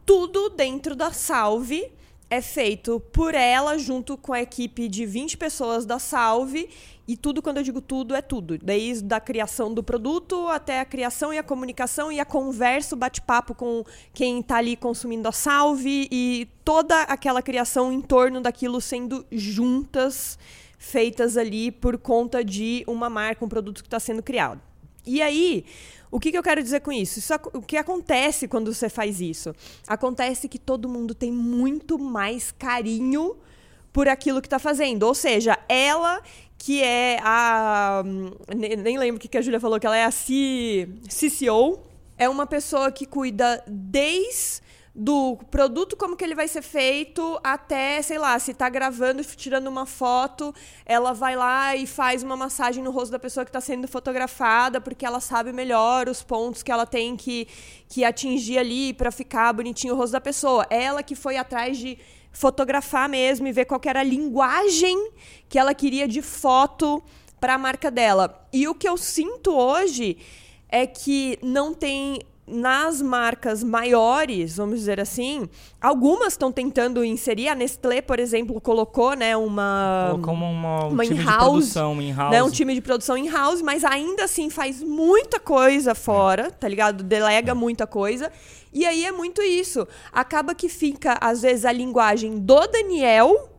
tudo 0.07 0.49
dentro 0.51 0.97
da 0.97 1.13
Salve 1.13 1.93
é 2.31 2.41
feito 2.41 3.01
por 3.13 3.35
ela, 3.35 3.79
junto 3.79 4.17
com 4.17 4.33
a 4.33 4.43
equipe 4.43 4.89
de 4.89 5.07
20 5.07 5.37
pessoas 5.37 5.87
da 5.87 5.99
Salve. 5.99 6.69
E 7.09 7.17
tudo, 7.17 7.41
quando 7.41 7.57
eu 7.57 7.63
digo 7.63 7.81
tudo, 7.81 8.15
é 8.15 8.21
tudo. 8.21 8.59
Desde 8.59 9.15
a 9.15 9.19
criação 9.19 9.73
do 9.73 9.83
produto 9.83 10.47
até 10.49 10.79
a 10.79 10.85
criação 10.85 11.33
e 11.33 11.39
a 11.39 11.43
comunicação 11.43 12.13
e 12.13 12.21
a 12.21 12.25
conversa, 12.27 12.95
o 12.95 12.99
bate-papo 12.99 13.55
com 13.55 13.83
quem 14.13 14.41
está 14.41 14.59
ali 14.59 14.77
consumindo 14.77 15.27
a 15.27 15.33
Salve 15.33 16.07
e 16.13 16.47
toda 16.63 17.01
aquela 17.05 17.41
criação 17.41 17.91
em 17.91 18.03
torno 18.03 18.43
daquilo 18.43 18.79
sendo 18.79 19.25
juntas, 19.33 20.39
feitas 20.77 21.39
ali 21.39 21.73
por 21.73 21.97
conta 21.97 22.45
de 22.45 22.85
uma 22.87 23.09
marca, 23.09 23.43
um 23.43 23.49
produto 23.49 23.83
que 23.83 23.87
está 23.87 23.99
sendo 23.99 24.23
criado. 24.23 24.61
E 25.07 25.23
aí, 25.23 25.65
o 26.11 26.21
que, 26.21 26.31
que 26.31 26.37
eu 26.37 26.43
quero 26.43 26.63
dizer 26.63 26.81
com 26.81 26.93
isso? 26.93 27.21
isso? 27.21 27.33
O 27.55 27.63
que 27.63 27.79
acontece 27.79 28.47
quando 28.47 28.71
você 28.71 28.91
faz 28.91 29.19
isso? 29.19 29.55
Acontece 29.87 30.47
que 30.47 30.59
todo 30.59 30.87
mundo 30.87 31.15
tem 31.15 31.33
muito 31.33 31.99
mais 31.99 32.53
carinho 32.53 33.35
por 33.93 34.09
aquilo 34.09 34.41
que 34.41 34.47
está 34.47 34.59
fazendo. 34.59 35.05
Ou 35.05 35.15
seja, 35.15 35.59
ela 35.69 36.23
que 36.59 36.83
é 36.83 37.19
a. 37.23 38.03
Nem 38.55 38.99
lembro 38.99 39.17
o 39.17 39.29
que 39.29 39.39
a 39.39 39.43
Júlia 39.43 39.61
falou, 39.61 39.79
que 39.79 39.87
ela 39.87 39.97
é 39.97 40.05
a 40.05 40.11
C, 40.11 40.89
CCO. 41.09 41.79
É 42.17 42.29
uma 42.29 42.47
pessoa 42.47 42.91
que 42.91 43.07
cuida 43.07 43.63
desde 43.67 44.67
do 45.01 45.39
produto, 45.49 45.97
como 45.97 46.17
que 46.17 46.25
ele 46.25 46.35
vai 46.35 46.49
ser 46.49 46.61
feito, 46.61 47.39
até, 47.45 48.03
sei 48.03 48.19
lá, 48.19 48.37
se 48.37 48.51
está 48.51 48.69
gravando 48.69 49.23
tirando 49.25 49.69
uma 49.69 49.87
foto, 49.87 50.53
ela 50.85 51.13
vai 51.13 51.37
lá 51.37 51.77
e 51.77 51.87
faz 51.87 52.25
uma 52.25 52.37
massagem 52.37 52.83
no 52.83 52.91
rosto 52.91 53.13
da 53.13 53.19
pessoa 53.19 53.45
que 53.45 53.51
está 53.51 53.61
sendo 53.61 53.87
fotografada, 53.87 54.81
porque 54.81 55.07
ela 55.07 55.21
sabe 55.21 55.53
melhor 55.53 56.09
os 56.09 56.25
pontos 56.25 56.65
que 56.65 56.73
ela 56.73 56.85
tem 56.85 57.17
que, 57.17 57.47
que 57.89 58.05
atingir 58.05 58.59
ali 58.59 58.93
para 58.93 59.13
ficar 59.13 59.53
bonitinho 59.53 59.95
o 59.95 59.97
rosto 59.97 60.15
da 60.15 60.21
pessoa. 60.21 60.67
Ela 60.69 61.01
que 61.01 61.15
foi 61.15 61.37
atrás 61.37 61.79
de 61.79 61.97
fotografar 62.39 63.09
mesmo 63.09 63.49
e 63.49 63.53
ver 63.53 63.65
qual 63.65 63.81
era 63.85 63.99
a 63.99 64.05
linguagem 64.05 65.11
que 65.49 65.59
ela 65.59 65.75
queria 65.75 66.07
de 66.07 66.23
foto 66.23 67.03
para 67.41 67.55
a 67.55 67.59
marca 67.59 67.91
dela. 67.91 68.47
E 68.53 68.69
o 68.69 68.77
que 68.77 68.89
eu 68.89 68.97
sinto 68.97 69.53
hoje 69.53 70.17
é 70.69 70.87
que 70.87 71.37
não 71.43 71.75
tem 71.75 72.21
nas 72.51 73.03
marcas 73.03 73.63
maiores, 73.63 74.57
vamos 74.57 74.81
dizer 74.81 75.01
assim, 75.01 75.49
algumas 75.81 76.33
estão 76.33 76.51
tentando 76.51 77.05
inserir. 77.05 77.49
A 77.49 77.55
Nestlé, 77.55 78.01
por 78.01 78.19
exemplo, 78.19 78.61
colocou, 78.61 79.15
né, 79.15 79.37
uma 79.37 80.19
como 80.23 80.45
uma, 80.51 80.87
um 80.87 80.89
uma 80.91 81.05
time 81.05 81.19
de 81.19 81.25
produção 81.25 82.01
in 82.01 82.13
house, 82.13 82.31
né, 82.31 82.43
um 82.43 82.51
time 82.51 82.75
de 82.75 82.81
produção 82.81 83.19
in 83.19 83.29
house, 83.29 83.63
mas 83.63 83.85
ainda 83.85 84.25
assim 84.25 84.51
faz 84.51 84.83
muita 84.83 85.39
coisa 85.39 85.95
fora, 85.95 86.51
tá 86.51 86.67
ligado? 86.67 87.05
Delega 87.05 87.55
muita 87.55 87.87
coisa. 87.87 88.33
E 88.73 88.85
aí 88.87 89.05
é 89.05 89.13
muito 89.13 89.43
isso. 89.43 89.87
Acaba 90.13 90.55
que 90.55 90.69
fica 90.69 91.19
às 91.21 91.43
vezes 91.43 91.65
a 91.65 91.73
linguagem 91.73 92.39
do 92.39 92.67
Daniel 92.67 93.51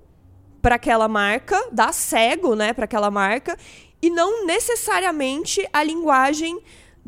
para 0.62 0.76
aquela 0.76 1.08
marca, 1.08 1.58
da 1.72 1.92
cego, 1.92 2.56
né, 2.56 2.74
para 2.74 2.86
aquela 2.86 3.10
marca, 3.10 3.58
e 4.02 4.10
não 4.10 4.46
necessariamente 4.46 5.66
a 5.72 5.84
linguagem 5.84 6.60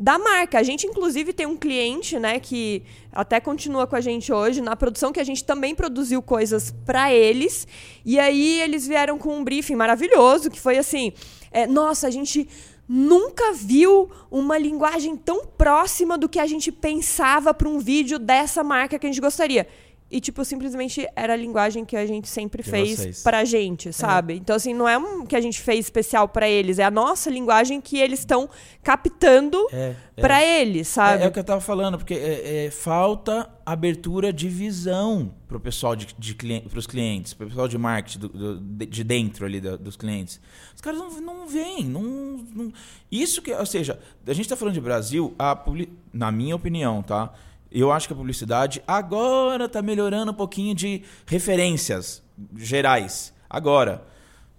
da 0.02 0.18
marca. 0.18 0.58
A 0.58 0.64
gente, 0.64 0.84
inclusive, 0.84 1.32
tem 1.32 1.46
um 1.46 1.56
cliente, 1.56 2.18
né, 2.18 2.40
que 2.40 2.82
até 3.12 3.38
continua 3.38 3.86
com 3.86 3.94
a 3.94 4.00
gente 4.00 4.32
hoje 4.32 4.60
na 4.60 4.74
produção, 4.74 5.12
que 5.12 5.20
a 5.20 5.24
gente 5.24 5.44
também 5.44 5.76
produziu 5.76 6.20
coisas 6.20 6.74
para 6.84 7.12
eles. 7.14 7.68
E 8.04 8.18
aí 8.18 8.60
eles 8.60 8.84
vieram 8.84 9.16
com 9.16 9.38
um 9.38 9.44
briefing 9.44 9.76
maravilhoso, 9.76 10.50
que 10.50 10.58
foi 10.58 10.76
assim: 10.76 11.12
é, 11.52 11.68
nossa, 11.68 12.08
a 12.08 12.10
gente 12.10 12.48
nunca 12.88 13.52
viu 13.52 14.10
uma 14.28 14.58
linguagem 14.58 15.16
tão 15.16 15.46
próxima 15.46 16.18
do 16.18 16.28
que 16.28 16.40
a 16.40 16.46
gente 16.46 16.72
pensava 16.72 17.54
para 17.54 17.68
um 17.68 17.78
vídeo 17.78 18.18
dessa 18.18 18.64
marca 18.64 18.98
que 18.98 19.06
a 19.06 19.08
gente 19.08 19.20
gostaria. 19.20 19.68
E, 20.12 20.20
tipo, 20.20 20.44
simplesmente 20.44 21.08
era 21.16 21.32
a 21.32 21.36
linguagem 21.36 21.84
que 21.84 21.96
a 21.96 22.04
gente 22.06 22.28
sempre 22.28 22.62
fez 22.62 22.98
vocês. 22.98 23.22
pra 23.22 23.44
gente, 23.44 23.92
sabe? 23.92 24.34
Então, 24.34 24.54
assim, 24.54 24.74
não 24.74 24.86
é 24.86 24.98
um 24.98 25.24
que 25.24 25.34
a 25.34 25.40
gente 25.40 25.58
fez 25.60 25.86
especial 25.86 26.28
pra 26.28 26.46
eles, 26.48 26.78
é 26.78 26.84
a 26.84 26.90
nossa 26.90 27.30
linguagem 27.30 27.80
que 27.80 27.96
eles 27.98 28.18
estão 28.20 28.48
captando 28.82 29.56
É, 29.72 29.94
é. 30.16 30.20
pra 30.20 30.44
eles, 30.44 30.88
sabe? 30.88 31.22
É, 31.22 31.26
é 31.26 31.28
o 31.28 31.32
que 31.32 31.38
eu 31.38 31.44
tava 31.44 31.60
falando, 31.60 31.96
porque 31.96 32.14
é, 32.14 32.66
é, 32.66 32.70
falta 32.70 33.48
abertura 33.64 34.32
de 34.32 34.48
visão 34.48 35.32
pro 35.48 35.58
pessoal 35.60 35.94
de, 35.96 36.08
de 36.18 36.34
cliente, 36.34 36.68
pros 36.68 36.86
clientes, 36.86 37.32
pro 37.32 37.46
pessoal 37.48 37.68
de 37.68 37.78
marketing 37.78 38.18
do- 38.18 38.28
do- 38.28 38.60
de 38.60 38.86
de 38.86 39.04
dentro 39.04 39.46
ali 39.46 39.60
da- 39.60 39.76
dos 39.76 39.96
clientes. 39.96 40.40
Os 40.74 40.80
caras 40.80 40.98
não, 40.98 41.20
não 41.20 41.46
veem, 41.46 41.84
não, 41.84 42.02
não- 42.02 42.72
Isso 43.10 43.40
que, 43.40 43.52
ou 43.52 43.64
seja, 43.66 43.98
a 44.26 44.32
gente 44.32 44.48
tá 44.48 44.56
falando 44.56 44.74
de 44.74 44.80
Brasil, 44.80 45.34
a 45.38 45.54
publi- 45.56 45.90
na 46.12 46.30
minha 46.30 46.54
opinião, 46.56 47.02
tá? 47.02 47.32
Eu 47.72 47.90
acho 47.90 48.06
que 48.06 48.12
a 48.12 48.16
publicidade 48.16 48.82
agora 48.86 49.68
tá 49.68 49.80
melhorando 49.80 50.32
um 50.32 50.34
pouquinho 50.34 50.74
de 50.74 51.02
referências 51.26 52.22
gerais. 52.56 53.32
Agora. 53.48 54.04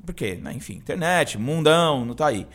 Porque, 0.05 0.35
né, 0.35 0.51
enfim, 0.53 0.73
internet, 0.73 1.37
mundão, 1.37 2.03
não 2.03 2.13
tá 2.13 2.27
aí. 2.27 2.45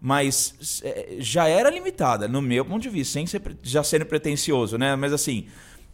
Mas 0.00 0.80
é, 0.82 1.16
já 1.18 1.48
era 1.48 1.70
limitada, 1.70 2.26
no 2.26 2.42
meu 2.42 2.64
ponto 2.64 2.82
de 2.82 2.88
vista, 2.88 3.14
sem 3.14 3.26
ser, 3.26 3.40
já 3.62 3.82
sendo 3.84 4.04
pretencioso, 4.06 4.76
né? 4.76 4.96
Mas 4.96 5.12
assim. 5.12 5.46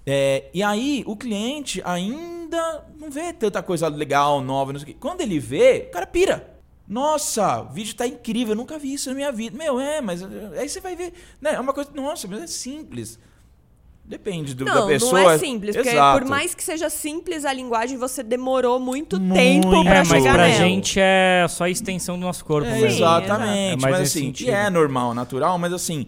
é, 0.07 0.49
e 0.55 0.63
aí, 0.63 1.05
o 1.07 1.15
cliente 1.15 1.83
ainda 1.85 2.85
não 2.99 3.11
vê 3.11 3.33
tanta 3.33 3.63
coisa 3.63 3.89
legal, 3.89 4.41
nova, 4.41 4.73
não 4.73 4.81
sei 4.81 4.91
o 4.91 4.93
quê. 4.93 4.97
Quando 4.99 5.21
ele 5.21 5.39
vê, 5.39 5.87
o 5.89 5.91
cara 5.93 6.07
pira. 6.07 6.51
Nossa, 6.89 7.63
o 7.63 7.73
vídeo 7.73 7.95
tá 7.95 8.07
incrível, 8.07 8.53
eu 8.53 8.57
nunca 8.57 8.79
vi 8.79 8.95
isso 8.95 9.09
na 9.09 9.15
minha 9.15 9.33
vida. 9.33 9.57
Meu, 9.57 9.79
é, 9.81 10.01
mas 10.01 10.23
eh, 10.23 10.27
aí 10.59 10.69
você 10.69 10.81
vai 10.81 10.97
ver. 10.97 11.13
Né, 11.41 11.55
é 11.55 11.61
uma 11.61 11.73
coisa. 11.73 11.91
Nossa, 11.95 12.27
mas 12.27 12.43
é 12.43 12.47
simples. 12.47 13.19
Depende 14.13 14.55
do, 14.55 14.67
da 14.67 14.75
Não, 14.75 14.87
pessoa. 14.89 15.23
não 15.23 15.31
é 15.31 15.39
simples, 15.39 15.75
porque 15.75 15.89
Exato. 15.89 16.19
por 16.21 16.29
mais 16.29 16.55
que 16.55 16.63
seja 16.63 16.91
simples 16.91 17.47
a 17.47 17.53
linguagem, 17.53 17.97
você 17.97 18.23
demorou 18.23 18.79
muito, 18.79 19.19
Muito. 19.19 19.35
tempo 19.35 19.71
pra 19.85 19.95
É, 19.95 19.99
mas 20.01 20.09
chegar 20.09 20.35
pra 20.35 20.49
nela. 20.49 20.59
gente 20.59 21.01
é 21.01 21.47
só 21.49 21.65
a 21.65 21.71
extensão 21.71 22.19
do 22.19 22.27
nosso 22.27 22.45
corpo 22.45 22.69
É, 22.69 22.73
mesmo. 22.73 22.89
exatamente. 22.89 23.73
É 23.73 23.77
mais 23.77 23.95
mas 23.97 24.01
assim, 24.09 24.21
sentido. 24.27 24.49
e 24.49 24.51
é 24.51 24.69
normal, 24.69 25.15
natural, 25.15 25.59
mas 25.59 25.73
assim. 25.73 26.07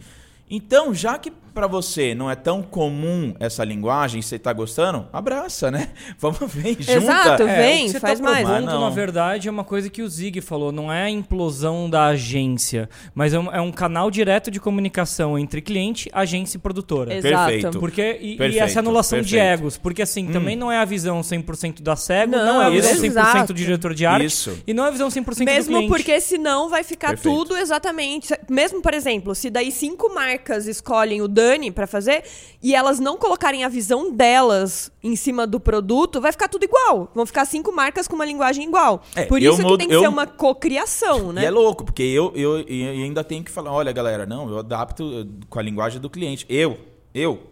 Então, 0.50 0.92
já 0.94 1.16
que 1.16 1.32
pra 1.54 1.66
você 1.66 2.14
não 2.14 2.30
é 2.30 2.34
tão 2.34 2.62
comum 2.62 3.34
essa 3.38 3.62
linguagem 3.64 4.20
e 4.20 4.22
você 4.22 4.38
tá 4.38 4.52
gostando, 4.52 5.06
abraça, 5.12 5.70
né? 5.70 5.88
Vamos 6.18 6.40
ver, 6.52 6.76
junta. 6.80 6.92
Exato, 6.92 7.42
É, 7.44 7.56
vem, 7.62 7.86
que 7.86 7.92
você 7.92 8.00
faz 8.00 8.18
tá 8.18 8.24
mais. 8.24 8.46
propondo, 8.46 8.66
não. 8.66 8.80
na 8.82 8.90
verdade, 8.90 9.48
é 9.48 9.50
uma 9.50 9.64
coisa 9.64 9.88
que 9.88 10.02
o 10.02 10.08
Zig 10.08 10.40
falou, 10.40 10.72
não 10.72 10.92
é 10.92 11.04
a 11.04 11.10
implosão 11.10 11.88
da 11.88 12.06
agência, 12.06 12.88
mas 13.14 13.32
é 13.32 13.38
um, 13.38 13.52
é 13.52 13.60
um 13.60 13.70
canal 13.72 14.10
direto 14.10 14.50
de 14.50 14.58
comunicação 14.60 15.38
entre 15.38 15.60
cliente, 15.62 16.10
agência 16.12 16.56
e 16.56 16.60
produtora. 16.60 17.14
Exato. 17.14 17.50
Perfeito. 17.52 17.78
Porque, 17.78 18.18
e, 18.20 18.34
e 18.34 18.36
Perfeito, 18.36 18.62
essa 18.64 18.80
anulação 18.80 19.20
de 19.20 19.30
perfeito. 19.36 19.52
egos. 19.60 19.78
Porque 19.78 20.02
assim, 20.02 20.26
também 20.28 20.56
não 20.56 20.70
é 20.72 20.78
a 20.78 20.84
visão 20.84 21.20
100% 21.20 21.80
da 21.82 21.94
cego, 21.96 22.32
não, 22.32 22.44
Não, 22.54 22.62
é 22.62 22.66
a 22.66 22.70
visão 22.70 22.92
isso. 22.92 23.02
100% 23.02 23.06
exato. 23.06 23.52
do 23.52 23.56
diretor 23.56 23.94
de 23.94 24.04
arte. 24.06 24.26
Isso. 24.26 24.58
E 24.66 24.74
não 24.74 24.84
é 24.84 24.88
a 24.88 24.90
visão 24.90 25.08
100% 25.08 25.38
do 25.38 25.44
Mesmo 25.44 25.72
cliente. 25.76 25.88
porque 25.88 26.20
senão 26.20 26.68
vai 26.68 26.82
ficar 26.82 27.08
Perfeito. 27.10 27.36
tudo 27.36 27.56
exatamente. 27.56 28.34
Mesmo, 28.48 28.80
por 28.82 28.92
exemplo, 28.94 29.34
se 29.34 29.50
daí 29.50 29.70
cinco 29.70 30.12
marcas 30.14 30.66
escolhem 30.66 31.22
o 31.22 31.28
Dani 31.44 31.70
pra 31.70 31.86
fazer 31.86 32.24
e 32.62 32.74
elas 32.74 32.98
não 32.98 33.16
colocarem 33.18 33.64
a 33.64 33.68
visão 33.68 34.10
delas 34.12 34.90
em 35.02 35.14
cima 35.16 35.46
do 35.46 35.60
produto, 35.60 36.20
vai 36.20 36.32
ficar 36.32 36.48
tudo 36.48 36.64
igual. 36.64 37.10
Vão 37.14 37.26
ficar 37.26 37.44
cinco 37.44 37.70
marcas 37.72 38.08
com 38.08 38.14
uma 38.14 38.24
linguagem 38.24 38.66
igual. 38.66 39.02
É, 39.14 39.24
por 39.26 39.40
isso 39.42 39.56
que 39.58 39.62
mudo- 39.62 39.78
tem 39.78 39.88
que 39.88 39.94
eu- 39.94 40.00
ser 40.00 40.08
uma 40.08 40.26
cocriação, 40.26 41.32
né? 41.32 41.42
E 41.42 41.44
é 41.44 41.50
louco, 41.50 41.84
porque 41.84 42.02
eu, 42.02 42.32
eu, 42.34 42.60
eu 42.60 43.04
ainda 43.04 43.22
tenho 43.22 43.44
que 43.44 43.50
falar, 43.50 43.72
olha, 43.72 43.92
galera, 43.92 44.24
não, 44.24 44.48
eu 44.48 44.58
adapto 44.58 45.02
eh, 45.20 45.44
com 45.48 45.58
a 45.58 45.62
linguagem 45.62 46.00
do 46.00 46.08
cliente. 46.08 46.46
Eu, 46.48 46.78
eu. 47.14 47.42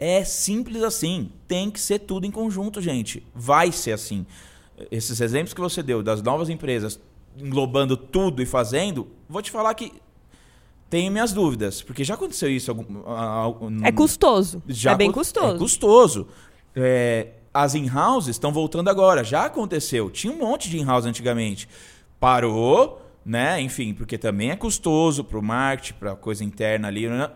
É 0.00 0.24
simples 0.24 0.82
assim. 0.82 1.30
Tem 1.46 1.70
que 1.70 1.78
ser 1.80 2.00
tudo 2.00 2.26
em 2.26 2.30
conjunto, 2.30 2.80
gente. 2.80 3.24
Vai 3.34 3.70
ser 3.70 3.92
assim. 3.92 4.26
Esses 4.90 5.20
exemplos 5.20 5.52
que 5.54 5.60
você 5.60 5.82
deu 5.82 6.02
das 6.02 6.22
novas 6.22 6.48
empresas 6.48 6.98
englobando 7.38 7.96
tudo 7.96 8.42
e 8.42 8.46
fazendo, 8.46 9.06
vou 9.28 9.40
te 9.40 9.50
falar 9.50 9.72
que 9.74 9.92
tenho 10.92 11.10
minhas 11.10 11.32
dúvidas, 11.32 11.80
porque 11.80 12.04
já 12.04 12.12
aconteceu 12.12 12.50
isso 12.50 12.70
algum, 12.70 12.84
a- 13.10 13.46
a- 13.46 13.88
É 13.88 13.90
custoso. 13.90 14.62
já 14.68 14.92
é 14.92 14.94
bem 14.94 15.08
acon- 15.08 15.20
custoso. 15.20 15.54
É 15.54 15.58
custoso. 15.58 16.28
É, 16.76 17.28
as 17.54 17.74
in-houses 17.74 18.36
estão 18.36 18.52
voltando 18.52 18.88
agora. 18.90 19.24
Já 19.24 19.46
aconteceu. 19.46 20.10
Tinha 20.10 20.30
um 20.30 20.36
monte 20.36 20.68
de 20.68 20.78
in-house 20.78 21.06
antigamente. 21.06 21.66
Parou, 22.20 23.00
né? 23.24 23.58
Enfim, 23.62 23.94
porque 23.94 24.18
também 24.18 24.50
é 24.50 24.56
custoso 24.56 25.24
pro 25.24 25.42
marketing, 25.42 25.94
pra 25.98 26.14
coisa 26.14 26.44
interna 26.44 26.88
ali. 26.88 27.08
Né? 27.08 27.30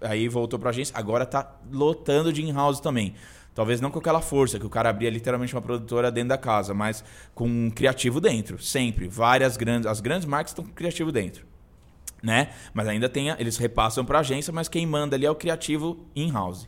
Aí 0.00 0.28
voltou 0.28 0.56
pra 0.56 0.70
agência. 0.70 0.96
Agora 0.96 1.26
tá 1.26 1.52
lotando 1.72 2.32
de 2.32 2.44
in-house 2.44 2.78
também. 2.78 3.14
Talvez 3.56 3.80
não 3.80 3.90
com 3.90 3.98
aquela 3.98 4.20
força, 4.20 4.56
que 4.56 4.66
o 4.66 4.70
cara 4.70 4.88
abria 4.88 5.10
literalmente 5.10 5.52
uma 5.52 5.62
produtora 5.62 6.12
dentro 6.12 6.28
da 6.28 6.38
casa, 6.38 6.72
mas 6.72 7.02
com 7.34 7.48
um 7.48 7.70
criativo 7.70 8.20
dentro. 8.20 8.62
Sempre. 8.62 9.08
Várias 9.08 9.56
grandes. 9.56 9.86
As 9.88 10.00
grandes 10.00 10.26
marcas 10.26 10.52
estão 10.52 10.64
com 10.64 10.72
criativo 10.72 11.10
dentro 11.10 11.44
né? 12.24 12.48
Mas 12.72 12.88
ainda 12.88 13.08
tem, 13.08 13.30
a- 13.30 13.36
eles 13.38 13.56
repassam 13.56 14.04
para 14.04 14.18
a 14.18 14.20
agência, 14.20 14.52
mas 14.52 14.66
quem 14.68 14.86
manda 14.86 15.14
ali 15.14 15.26
é 15.26 15.30
o 15.30 15.34
criativo 15.34 15.98
in-house. 16.16 16.66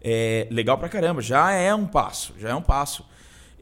É, 0.00 0.46
legal 0.50 0.78
pra 0.78 0.88
caramba, 0.88 1.20
já 1.20 1.52
é 1.52 1.74
um 1.74 1.86
passo, 1.86 2.32
já 2.38 2.50
é 2.50 2.54
um 2.54 2.62
passo. 2.62 3.04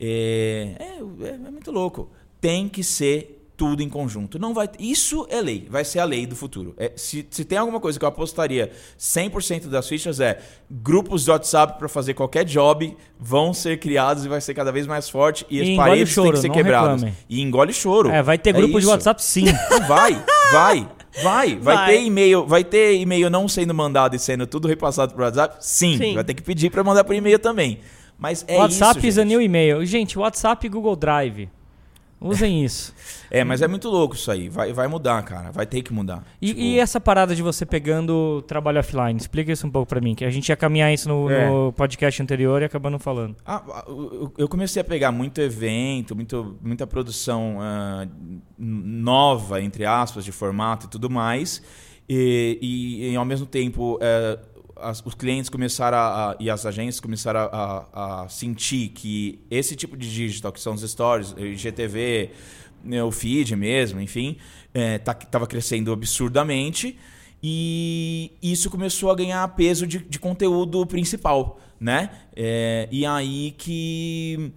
É, 0.01 0.75
é, 0.79 0.85
é- 1.27 1.35
é 1.35 1.51
muito 1.51 1.71
louco. 1.71 2.11
Tem 2.41 2.69
que 2.69 2.83
ser 2.83 3.37
tudo 3.57 3.83
em 3.83 3.91
conjunto. 3.91 4.39
Não 4.39 4.55
vai, 4.55 4.71
isso 4.79 5.27
é 5.29 5.39
lei, 5.39 5.67
vai 5.69 5.85
ser 5.85 5.99
a 5.99 6.05
lei 6.07 6.25
do 6.27 6.35
futuro. 6.35 6.73
É, 6.79 6.93
se, 6.97 7.27
se 7.31 7.45
tem 7.45 7.59
alguma 7.59 7.79
coisa 7.79 7.99
que 7.99 8.05
eu 8.07 8.09
apostaria 8.09 8.73
100% 8.99 9.67
das 9.69 9.87
fichas 9.87 10.19
é 10.19 10.41
grupos 10.71 11.25
de 11.25 11.31
WhatsApp 11.31 11.79
para 11.79 11.87
fazer 11.87 12.15
qualquer 12.15 12.47
job 12.47 12.97
vão 13.19 13.53
ser 13.53 13.79
criados 13.79 14.25
e 14.25 14.29
vai 14.31 14.41
ser 14.41 14.55
cada 14.55 14.73
vez 14.73 14.87
mais 14.87 15.11
forte 15.11 15.45
e, 15.51 15.59
E 15.59 15.73
as 15.73 15.77
paredes 15.77 16.09
choro, 16.09 16.29
têm 16.29 16.33
que 16.37 16.41
ser 16.41 16.49
não 16.49 16.55
quebradas. 16.55 17.03
reclame. 17.03 17.17
E 17.29 17.43
engole 17.43 17.73
choro. 17.75 18.09
É, 18.11 18.23
vai 18.23 18.39
ter 18.39 18.55
grupo 18.55 18.73
de 18.73 18.79
isso. 18.79 18.89
WhatsApp 18.89 19.23
sim. 19.23 19.45
Vai, 19.87 20.25
vai, 20.53 20.89
vai. 21.23 21.57
Vai 21.57 21.77
Vai. 21.77 21.87
ter 21.87 22.03
e-mail, 22.03 22.47
vai 22.47 22.65
ter 22.65 22.97
e-mail 22.97 23.29
não 23.31 23.49
sendo 23.49 23.75
mandado 23.75 24.15
e 24.15 24.19
sendo 24.19 24.47
tudo 24.47 24.69
repassado 24.69 25.15
pro 25.15 25.25
WhatsApp? 25.25 25.57
Sim. 25.61 25.97
Sim. 25.99 26.15
Vai 26.15 26.25
ter 26.25 26.35
que 26.35 26.43
pedir 26.43 26.71
para 26.71 26.85
mandar 26.85 27.05
por 27.05 27.15
e-mail 27.15 27.39
também. 27.39 27.81
Mas 28.19 28.45
é 28.47 28.59
WhatsApp 28.59 28.99
isso, 28.99 29.07
is 29.09 29.19
a 29.19 29.25
new 29.25 29.41
e-mail. 29.41 29.85
Gente, 29.85 30.19
WhatsApp 30.19 30.67
e 30.67 30.69
Google 30.71 30.95
Drive. 30.95 31.49
Usem 32.21 32.63
isso. 32.65 32.95
É, 33.31 33.43
mas 33.43 33.63
é 33.63 33.67
muito 33.69 33.89
louco 33.89 34.15
isso 34.15 34.31
aí. 34.31 34.49
Vai, 34.51 34.73
vai 34.75 34.87
mudar, 34.89 35.23
cara. 35.23 35.51
Vai 35.51 35.65
ter 35.65 35.81
que 35.81 35.91
mudar. 35.93 36.23
E, 36.43 36.49
Tipo, 36.49 36.61
e 36.61 36.79
essa 36.79 37.01
parada 37.01 37.35
de 37.35 37.43
você 37.43 37.65
pegando 37.65 38.43
trabalho 38.47 38.79
offline? 38.79 39.17
Explica 39.19 39.51
isso 39.51 39.67
um 39.67 39.71
pouco 39.71 39.89
pra 39.89 40.01
mim, 40.03 40.15
que 40.15 40.25
a 40.25 40.31
gente 40.31 40.51
ia 40.51 40.57
caminhar 40.57 40.93
isso 40.93 41.09
no, 41.09 41.31
É. 41.31 41.49
no 41.49 41.73
podcast 41.73 42.23
anterior 42.23 42.61
e 42.61 42.67
acabando 42.67 42.99
falando. 42.99 43.37
ah, 43.47 43.63
ah, 43.73 43.85
eu- 44.37 44.49
comecei 44.49 44.83
a 44.83 44.85
pegar 44.85 45.11
muito 45.13 45.41
evento, 45.41 46.15
muito, 46.15 46.59
muita 46.63 46.87
produção 46.87 47.57
ah, 47.59 48.07
nova, 48.59 49.63
entre 49.63 49.85
aspas, 49.87 50.25
de 50.25 50.33
formato 50.33 50.87
e 50.87 50.91
tudo 50.91 51.09
mais. 51.09 51.63
E, 52.09 52.59
e, 52.61 53.13
e, 53.13 53.17
ao 53.17 53.25
mesmo 53.25 53.47
tempo, 53.47 53.97
eh, 54.03 54.37
as- 54.83 55.03
os 55.05 55.15
clientes 55.15 55.49
começaram 55.49 55.97
a, 55.99 56.31
a- 56.33 56.37
e 56.41 56.49
as 56.51 56.65
agências 56.67 57.01
começaram 57.01 57.41
a, 57.41 57.87
a- 57.93 58.23
a 58.25 58.29
sentir 58.29 58.89
que 58.91 59.41
esse 59.51 59.75
tipo 59.77 59.97
de 59.97 60.11
digital, 60.13 60.53
que 60.53 60.61
são 60.61 60.75
os 60.75 60.83
stories, 60.83 61.33
o 61.33 61.41
IGTV, 61.41 62.31
né, 62.85 63.03
o 63.03 63.11
feed 63.11 63.55
mesmo, 63.57 64.01
enfim, 64.01 64.37
estava 64.75 65.47
crescendo 65.47 65.93
absurdamente. 65.93 66.97
E 67.43 68.33
isso 68.43 68.69
começou 68.71 69.11
a 69.11 69.15
ganhar 69.15 69.47
peso 69.57 69.87
de, 69.87 69.99
de 69.99 70.19
conteúdo 70.19 70.85
principal, 70.87 71.59
né? 71.81 72.11
É, 72.37 72.87
e 72.93 73.07
aí 73.07 73.53
que. 73.57 74.53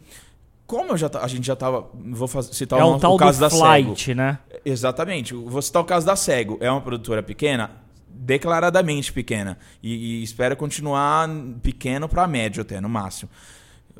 Como 0.68 0.92
eu 0.92 0.98
já, 0.98 1.10
a 1.22 1.28
gente 1.28 1.46
já 1.48 1.56
tava. 1.56 1.88
Vou 1.94 2.28
citar 2.28 2.80
é 2.80 2.84
o, 2.84 2.96
o 2.96 3.00
tal 3.00 3.16
o 3.16 3.18
caso 3.18 3.38
do 3.38 3.42
da 3.42 3.50
Cego. 3.50 3.62
flight, 3.64 4.14
né? 4.16 4.40
Exatamente. 4.66 5.34
Vou 5.34 5.62
citar 5.62 5.82
o 5.82 5.86
caso 5.86 6.06
da 6.06 6.16
Cego. 6.18 6.58
É 6.60 6.70
uma 6.70 6.82
produtora 6.82 7.24
pequena? 7.24 7.72
Declaradamente 8.14 9.12
pequena. 9.12 9.58
E, 9.82 10.20
e 10.20 10.24
espero 10.24 10.56
continuar 10.56 11.28
pequeno 11.62 12.08
para 12.08 12.28
médio 12.28 12.62
até, 12.62 12.80
no 12.80 12.88
máximo. 12.90 13.30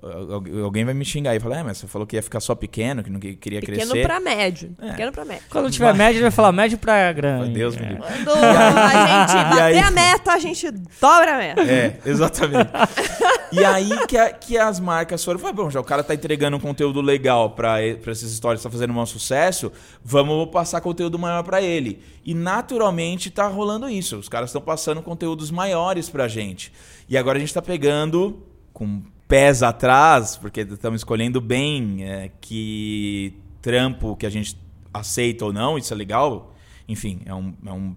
Al- 0.02 0.44
Alguém 0.64 0.84
vai 0.84 0.94
me 0.94 1.06
xingar 1.06 1.36
e 1.36 1.40
falar, 1.40 1.60
é, 1.60 1.64
mas 1.64 1.78
você 1.78 1.88
falou 1.88 2.06
que 2.06 2.16
ia 2.16 2.22
ficar 2.24 2.40
só 2.40 2.56
pequeno, 2.56 3.04
que 3.04 3.10
não 3.10 3.20
que- 3.20 3.36
queria 3.36 3.60
Pequeno 3.60 3.92
crescer. 3.92 4.04
pra 4.06 4.20
médio. 4.20 4.76
É. 4.82 4.90
Pequeno 4.92 5.12
pra 5.12 5.24
médio. 5.24 5.44
Quando 5.50 5.70
tiver 5.72 5.94
médio, 5.94 6.18
ele 6.18 6.24
vai 6.24 6.32
falar 6.32 6.52
médio 6.52 6.78
pra 6.78 7.14
grande. 7.14 7.46
Meu 7.46 7.54
Deus 7.54 7.78
É. 7.78 7.80
Quando 7.96 8.32
a 8.32 8.90
gente 8.90 9.34
bater 9.50 9.62
aí? 9.62 9.78
a 9.80 9.92
meta, 9.92 10.34
a 10.34 10.40
gente 10.40 10.72
dobra 10.72 11.36
a 11.36 11.38
meta. 11.38 11.62
É, 11.62 12.00
exatamente. 12.06 12.70
e 13.54 13.64
aí 13.66 14.08
que, 14.08 14.18
a- 14.18 14.32
que 14.34 14.58
as 14.58 14.80
marcas 14.80 15.24
foram, 15.24 15.40
"Pô, 15.40 15.52
bom, 15.54 15.70
já 15.70 15.80
o 15.80 15.84
cara 15.84 16.04
tá 16.04 16.14
entregando 16.14 16.58
um 16.58 16.60
conteúdo 16.60 17.02
legal 17.02 17.52
pra 17.52 17.76
pra 18.02 18.12
essas 18.12 18.32
histórias, 18.32 18.62
tá 18.64 18.70
fazendo 18.70 18.94
um 18.94 19.06
sucesso, 19.06 19.72
vamos 20.04 20.50
passar 20.50 20.82
conteúdo 20.82 21.18
maior 21.20 21.44
pra 21.44 21.62
ele. 21.62 22.02
E 22.26 22.34
naturalmente 22.34 23.30
tá 23.30 23.48
rolando 23.48 23.90
isso. 23.90 24.18
Os 24.18 24.30
caras 24.30 24.50
estão 24.50 24.62
passando 24.62 25.02
conteúdos 25.02 25.52
maiores 25.52 26.10
pra 26.10 26.28
gente. 26.28 26.72
E 27.08 27.18
agora 27.18 27.38
a 27.38 27.42
gente 27.42 27.54
tá 27.54 27.62
pegando 27.62 28.44
com 28.74 29.02
pés 29.28 29.62
atrás, 29.64 30.38
porque 30.38 30.62
estamos 30.62 31.02
escolhendo 31.02 31.40
bem 31.42 32.04
é, 32.04 32.32
que 32.42 33.34
trampo 33.62 34.16
que 34.16 34.26
a 34.26 34.30
gente 34.30 34.58
aceita 34.94 35.46
ou 35.46 35.54
não, 35.54 35.78
isso 35.78 35.94
é 35.94 35.98
legal. 35.98 36.54
Enfim, 36.88 37.22
é 37.26 37.34
um, 37.34 37.54
é 37.66 37.72
um 37.72 37.96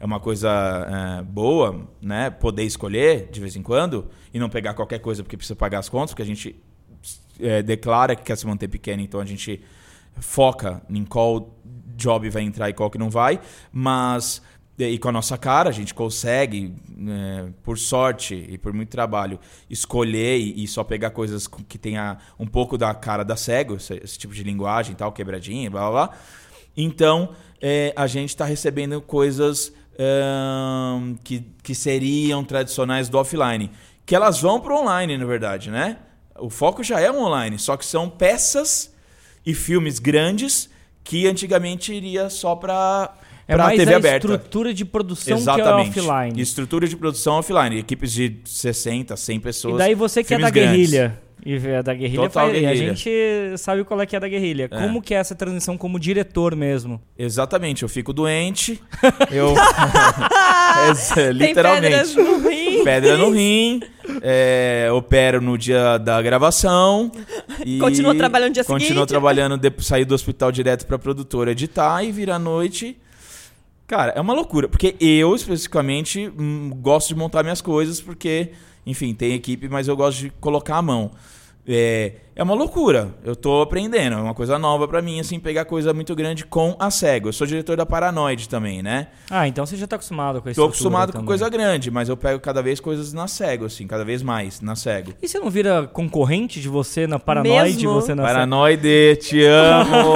é 0.00 0.04
uma 0.04 0.20
coisa 0.20 0.48
é, 0.50 1.22
boa, 1.22 1.88
né? 2.00 2.30
Poder 2.30 2.64
escolher 2.64 3.28
de 3.30 3.40
vez 3.40 3.56
em 3.56 3.62
quando 3.62 4.08
e 4.32 4.38
não 4.38 4.48
pegar 4.48 4.74
qualquer 4.74 5.00
coisa 5.00 5.22
porque 5.22 5.36
precisa 5.36 5.56
pagar 5.56 5.80
as 5.80 5.88
contas, 5.88 6.10
porque 6.10 6.22
a 6.22 6.26
gente 6.26 6.56
é, 7.40 7.62
declara 7.62 8.14
que 8.14 8.22
quer 8.22 8.36
se 8.36 8.46
manter 8.46 8.68
pequeno, 8.68 9.02
então 9.02 9.20
a 9.20 9.24
gente 9.24 9.60
foca 10.20 10.82
em 10.88 11.04
qual 11.04 11.56
job 11.96 12.28
vai 12.30 12.42
entrar 12.42 12.68
e 12.70 12.72
qual 12.72 12.90
que 12.90 12.98
não 12.98 13.10
vai, 13.10 13.40
mas 13.72 14.40
e 14.78 14.96
com 14.96 15.08
a 15.08 15.12
nossa 15.12 15.36
cara 15.36 15.70
a 15.70 15.72
gente 15.72 15.92
consegue, 15.92 16.72
né, 16.88 17.52
por 17.64 17.76
sorte 17.76 18.46
e 18.48 18.56
por 18.56 18.72
muito 18.72 18.90
trabalho, 18.90 19.40
escolher 19.68 20.36
e, 20.38 20.68
só 20.68 20.84
pegar 20.84 21.10
coisas 21.10 21.48
que 21.48 21.76
tenha 21.76 22.18
um 22.38 22.46
pouco 22.46 22.78
da 22.78 22.94
cara 22.94 23.24
da 23.24 23.36
cego, 23.36 23.74
esse, 23.74 23.94
esse 23.94 24.16
tipo 24.16 24.32
de 24.32 24.44
linguagem, 24.44 24.94
tal, 24.94 25.10
quebradinha, 25.10 25.68
blá 25.68 25.80
blá 25.80 25.90
blá. 25.90 26.18
Então 26.76 27.34
é, 27.60 27.92
a 27.96 28.06
gente 28.06 28.28
está 28.28 28.44
recebendo 28.44 29.00
coisas 29.02 29.72
que, 31.24 31.44
que 31.62 31.74
seriam 31.74 32.44
tradicionais 32.44 33.08
do 33.08 33.18
offline, 33.18 33.70
que 34.06 34.14
elas 34.14 34.40
vão 34.40 34.60
para 34.60 34.74
o 34.74 34.80
online, 34.82 35.18
na 35.18 35.24
verdade, 35.24 35.70
né? 35.70 35.98
O 36.38 36.48
foco 36.48 36.84
já 36.84 37.00
é 37.00 37.10
online, 37.10 37.58
só 37.58 37.76
que 37.76 37.84
são 37.84 38.08
peças 38.08 38.94
e 39.44 39.54
filmes 39.54 39.98
grandes 39.98 40.70
que 41.02 41.26
antigamente 41.26 41.92
iria 41.92 42.30
só 42.30 42.54
para 42.54 43.14
é 43.46 43.54
para 43.54 43.64
mais 43.64 43.78
TV 43.78 43.94
a 43.94 43.96
aberta. 43.96 44.26
estrutura 44.26 44.74
de 44.74 44.84
produção 44.84 45.38
Exatamente. 45.38 45.90
que 45.92 45.98
é 45.98 46.02
offline. 46.02 46.40
Estrutura 46.40 46.86
de 46.86 46.96
produção 46.96 47.34
offline, 47.38 47.78
equipes 47.78 48.12
de 48.12 48.40
60, 48.44 49.16
100 49.16 49.40
pessoas. 49.40 49.74
E 49.76 49.78
daí 49.78 49.94
você 49.94 50.22
que 50.22 50.34
é 50.34 50.38
da 50.38 50.50
grandes. 50.50 50.90
guerrilha. 50.90 51.27
E 51.46 51.54
é 51.54 51.82
da 51.82 51.94
guerrilha, 51.94 52.22
Total 52.22 52.46
faz- 52.48 52.52
guerrilha. 52.60 52.70
a 52.90 52.94
gente 52.94 53.58
sabe 53.58 53.84
qual 53.84 54.00
é 54.00 54.06
que 54.06 54.16
é 54.16 54.20
da 54.20 54.28
guerrilha. 54.28 54.68
Como 54.68 55.00
que 55.00 55.14
é 55.14 55.18
essa 55.18 55.34
transição 55.34 55.78
como 55.78 55.98
diretor 55.98 56.54
mesmo? 56.56 57.00
Exatamente, 57.18 57.82
eu 57.84 57.88
fico 57.88 58.12
doente, 58.12 58.80
eu 59.30 59.54
É, 60.78 61.14
Tem 61.14 61.32
literalmente 61.32 61.88
pedras 61.88 62.14
no 62.14 62.48
rim. 62.48 62.84
pedra 62.84 63.16
no 63.16 63.30
rim, 63.30 63.80
é, 64.22 64.88
opero 64.92 65.40
no 65.40 65.56
dia 65.58 65.98
da 65.98 66.20
gravação 66.22 67.10
e 67.64 67.78
Continua 67.78 68.14
trabalhando 68.14 68.48
no 68.48 68.54
dia 68.54 68.64
Continua 68.64 68.88
seguinte. 68.94 69.08
trabalhando, 69.08 69.56
de, 69.56 69.72
sair 69.82 70.04
do 70.04 70.14
hospital 70.14 70.52
direto 70.52 70.86
pra 70.86 70.98
produtora 70.98 71.52
editar 71.52 72.02
e 72.04 72.12
virar 72.12 72.36
à 72.36 72.38
noite. 72.38 72.96
Cara, 73.86 74.12
é 74.14 74.20
uma 74.20 74.34
loucura, 74.34 74.68
porque 74.68 74.94
eu 75.00 75.34
especificamente 75.34 76.30
hum, 76.38 76.70
gosto 76.76 77.08
de 77.08 77.14
montar 77.16 77.42
minhas 77.42 77.62
coisas 77.62 78.00
porque, 78.00 78.50
enfim, 78.88 79.12
tem 79.14 79.34
equipe, 79.34 79.68
mas 79.68 79.86
eu 79.86 79.96
gosto 79.96 80.18
de 80.18 80.30
colocar 80.30 80.76
a 80.76 80.82
mão. 80.82 81.10
É, 81.70 82.12
é 82.34 82.42
uma 82.42 82.54
loucura. 82.54 83.14
Eu 83.22 83.36
tô 83.36 83.60
aprendendo, 83.60 84.14
é 84.14 84.16
uma 84.16 84.32
coisa 84.32 84.58
nova 84.58 84.88
pra 84.88 85.02
mim, 85.02 85.20
assim, 85.20 85.38
pegar 85.38 85.66
coisa 85.66 85.92
muito 85.92 86.14
grande 86.14 86.46
com 86.46 86.74
a 86.78 86.90
cego. 86.90 87.28
Eu 87.28 87.32
sou 87.34 87.46
diretor 87.46 87.76
da 87.76 87.84
Paranoide 87.84 88.48
também, 88.48 88.82
né? 88.82 89.08
Ah, 89.28 89.46
então 89.46 89.66
você 89.66 89.76
já 89.76 89.86
tá 89.86 89.96
acostumado 89.96 90.40
com 90.40 90.48
isso. 90.48 90.58
Tô 90.58 90.66
acostumado 90.66 91.12
com 91.12 91.22
coisa 91.26 91.46
grande, 91.50 91.90
mas 91.90 92.08
eu 92.08 92.16
pego 92.16 92.40
cada 92.40 92.62
vez 92.62 92.80
coisas 92.80 93.12
na 93.12 93.28
cego, 93.28 93.66
assim, 93.66 93.86
cada 93.86 94.02
vez 94.02 94.22
mais 94.22 94.62
na 94.62 94.74
cego. 94.74 95.12
E 95.20 95.28
você 95.28 95.38
não 95.38 95.50
vira 95.50 95.86
concorrente 95.86 96.58
de 96.58 96.70
você 96.70 97.06
na 97.06 97.18
Paranoide? 97.18 97.86
Mesmo? 97.86 97.92
Você 97.92 98.14
na 98.14 98.22
Paranoide, 98.22 99.16
te 99.20 99.44
amo. 99.44 100.14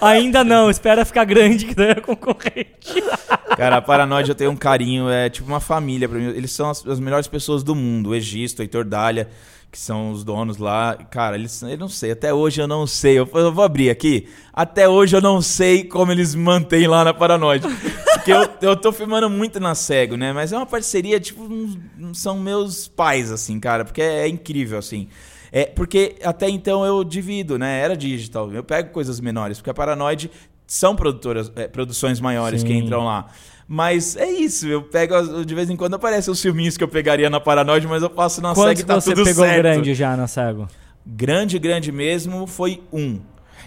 Ainda 0.00 0.42
não, 0.42 0.68
espera 0.68 1.04
ficar 1.04 1.24
grande 1.24 1.66
que 1.66 1.76
daí 1.76 1.90
é 1.90 2.00
concorrente. 2.00 3.04
Cara, 3.56 3.76
a 3.76 3.82
Paranoide 3.82 4.30
eu 4.30 4.34
tenho 4.34 4.50
um 4.50 4.56
carinho, 4.56 5.08
é 5.08 5.28
tipo 5.28 5.46
uma 5.48 5.60
família 5.60 6.08
pra 6.08 6.18
mim. 6.18 6.26
Eles 6.28 6.52
são 6.52 6.70
as, 6.70 6.86
as 6.86 6.98
melhores 7.00 7.26
pessoas 7.26 7.62
do 7.62 7.74
mundo. 7.74 8.10
O 8.10 8.14
Egisto, 8.14 8.58
o 8.60 8.62
Heitor 8.62 8.84
Dália, 8.84 9.28
que 9.70 9.78
são 9.78 10.10
os 10.10 10.24
donos 10.24 10.56
lá. 10.58 10.94
Cara, 11.10 11.36
eles, 11.36 11.60
eu 11.62 11.76
não 11.78 11.88
sei, 11.88 12.12
até 12.12 12.32
hoje 12.32 12.60
eu 12.60 12.66
não 12.68 12.86
sei. 12.86 13.18
Eu, 13.18 13.28
eu 13.34 13.52
vou 13.52 13.64
abrir 13.64 13.90
aqui. 13.90 14.28
Até 14.52 14.88
hoje 14.88 15.16
eu 15.16 15.20
não 15.20 15.40
sei 15.42 15.84
como 15.84 16.12
eles 16.12 16.34
mantêm 16.34 16.86
lá 16.86 17.04
na 17.04 17.12
Paranoide. 17.14 17.66
Porque 18.14 18.32
eu, 18.32 18.48
eu 18.62 18.76
tô 18.76 18.92
filmando 18.92 19.28
muito 19.28 19.58
na 19.58 19.74
cego, 19.74 20.16
né? 20.16 20.32
Mas 20.32 20.52
é 20.52 20.56
uma 20.56 20.66
parceria, 20.66 21.18
tipo, 21.18 21.42
uns- 21.42 21.76
são 22.14 22.38
meus 22.38 22.86
pais, 22.86 23.32
assim, 23.32 23.58
cara, 23.58 23.84
porque 23.84 24.00
é, 24.02 24.28
incrível, 24.28 24.78
assim. 24.78 25.08
É, 25.52 25.66
porque 25.66 26.16
até 26.24 26.48
então 26.48 26.84
eu 26.84 27.04
divido, 27.04 27.58
né? 27.58 27.80
Era 27.80 27.94
digital. 27.94 28.50
Eu 28.50 28.64
pego 28.64 28.90
coisas 28.90 29.20
menores, 29.20 29.58
porque 29.58 29.68
a 29.68 29.74
Paranoide 29.74 30.30
são 30.66 30.96
produtoras, 30.96 31.52
é, 31.54 31.68
produções 31.68 32.18
maiores 32.18 32.62
que 32.62 32.70
Sim. 32.70 32.78
entram 32.78 33.04
lá. 33.04 33.26
Mas 33.68 34.16
é 34.16 34.28
isso, 34.30 34.66
eu 34.66 34.82
pego, 34.82 35.44
de 35.44 35.54
vez 35.54 35.70
em 35.70 35.76
quando 35.76 35.94
aparecem 35.94 36.32
os 36.32 36.40
filminhos 36.40 36.76
que 36.76 36.82
eu 36.82 36.88
pegaria 36.88 37.30
na 37.30 37.38
Paranoide, 37.40 37.86
mas 37.86 38.02
eu 38.02 38.10
passo 38.10 38.40
na 38.40 38.54
Quantos 38.54 38.64
SEG 38.64 38.76
que 38.76 38.82
e 38.82 38.86
tá 38.86 39.00
você 39.00 39.14
tudo 39.14 39.24
pegou 39.24 39.44
certo. 39.44 39.58
grande 39.62 39.94
já 39.94 40.16
na 40.16 40.26
Cego? 40.26 40.68
Grande, 41.06 41.58
grande 41.58 41.92
mesmo 41.92 42.46
foi 42.46 42.82
um. 42.92 43.20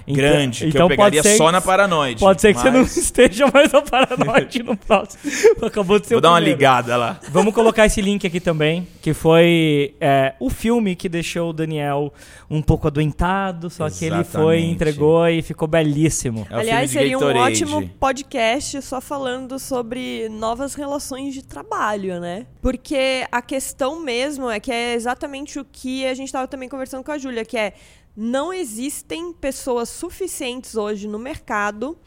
Então- 0.07 0.15
grande, 0.15 0.59
que 0.61 0.67
então 0.69 0.89
eu 0.89 0.95
pode 0.95 1.15
pegaria 1.17 1.37
só 1.37 1.45
que- 1.47 1.51
na 1.51 1.61
Paranoide. 1.61 2.19
Pode 2.19 2.41
ser 2.41 2.53
que 2.53 2.59
você 2.59 2.69
não 2.71 2.81
mas 2.81 2.97
esteja 2.97 3.47
mais 3.53 3.71
na 3.71 3.81
Paranoide 3.81 4.61
no 4.63 4.75
próximo. 4.77 5.19
Acabou 5.65 5.99
de 5.99 6.07
ser 6.07 6.13
Vou 6.15 6.19
o 6.19 6.21
dar 6.21 6.29
uma 6.31 6.39
ligada 6.39 6.95
lá. 6.95 7.19
Vamos 7.31 7.53
colocar 7.53 7.85
esse 7.85 8.01
link 8.01 8.25
aqui 8.27 8.39
também, 8.39 8.87
que 9.01 9.13
foi 9.13 9.95
é, 9.99 10.33
o 10.39 10.49
filme 10.49 10.95
que 10.95 11.09
deixou 11.09 11.49
o 11.49 11.53
Daniel 11.53 12.13
um 12.49 12.61
pouco 12.61 12.87
adoentado, 12.87 13.69
só 13.69 13.89
que 13.89 14.05
ele 14.05 14.23
foi, 14.23 14.57
Exatamente. 14.57 14.71
entregou 14.73 15.27
e 15.27 15.41
ficou 15.41 15.67
belíssimo. 15.67 16.45
É 16.49 16.55
Aliás, 16.55 16.91
seria 16.91 17.17
um 17.17 17.21
Gatorade. 17.21 17.63
ótimo 17.63 17.89
podcast 17.99 18.81
só 18.81 19.01
falando 19.01 19.57
sobre 19.57 20.29
novas 20.29 20.75
relações 20.75 21.33
de 21.33 21.43
trabalho, 21.43 22.19
né? 22.19 22.45
Porque 22.61 23.25
a 23.31 23.41
questão 23.41 23.99
mesmo 23.99 24.49
é 24.49 24.59
que 24.59 24.71
é 24.71 24.93
exatamente 24.93 25.59
o 25.59 25.65
que 25.65 26.05
a 26.05 26.13
gente 26.13 26.27
estava 26.27 26.47
também 26.47 26.69
conversando 26.69 27.03
com 27.03 27.11
a 27.11 27.17
Júlia, 27.17 27.43
que 27.45 27.57
é 27.57 27.73
não 28.15 28.53
existem 28.53 29.33
pessoas 29.33 29.89
suficientes 29.89 30.75
hoje 30.75 31.07
no 31.07 31.19
mercado 31.19 31.97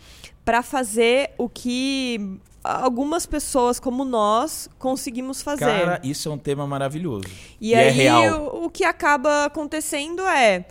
para 0.45 0.63
fazer 0.63 1.33
o 1.37 1.49
que 1.49 2.41
algumas 2.65 3.27
pessoas 3.27 3.79
como 3.79 4.05
nós 4.05 4.69
conseguimos 4.79 5.43
fazer. 5.43 5.65
Cara, 5.65 6.01
isso 6.03 6.29
é 6.29 6.33
um 6.33 6.39
tema 6.39 6.67
maravilhoso. 6.67 7.27
E, 7.61 7.75
é 7.75 7.89
aí 7.89 7.91
real. 7.91 8.55
O, 8.55 8.65
o 8.65 8.71
que 8.71 8.85
acaba 8.85 9.45
acontecendo 9.45 10.23
é 10.23 10.67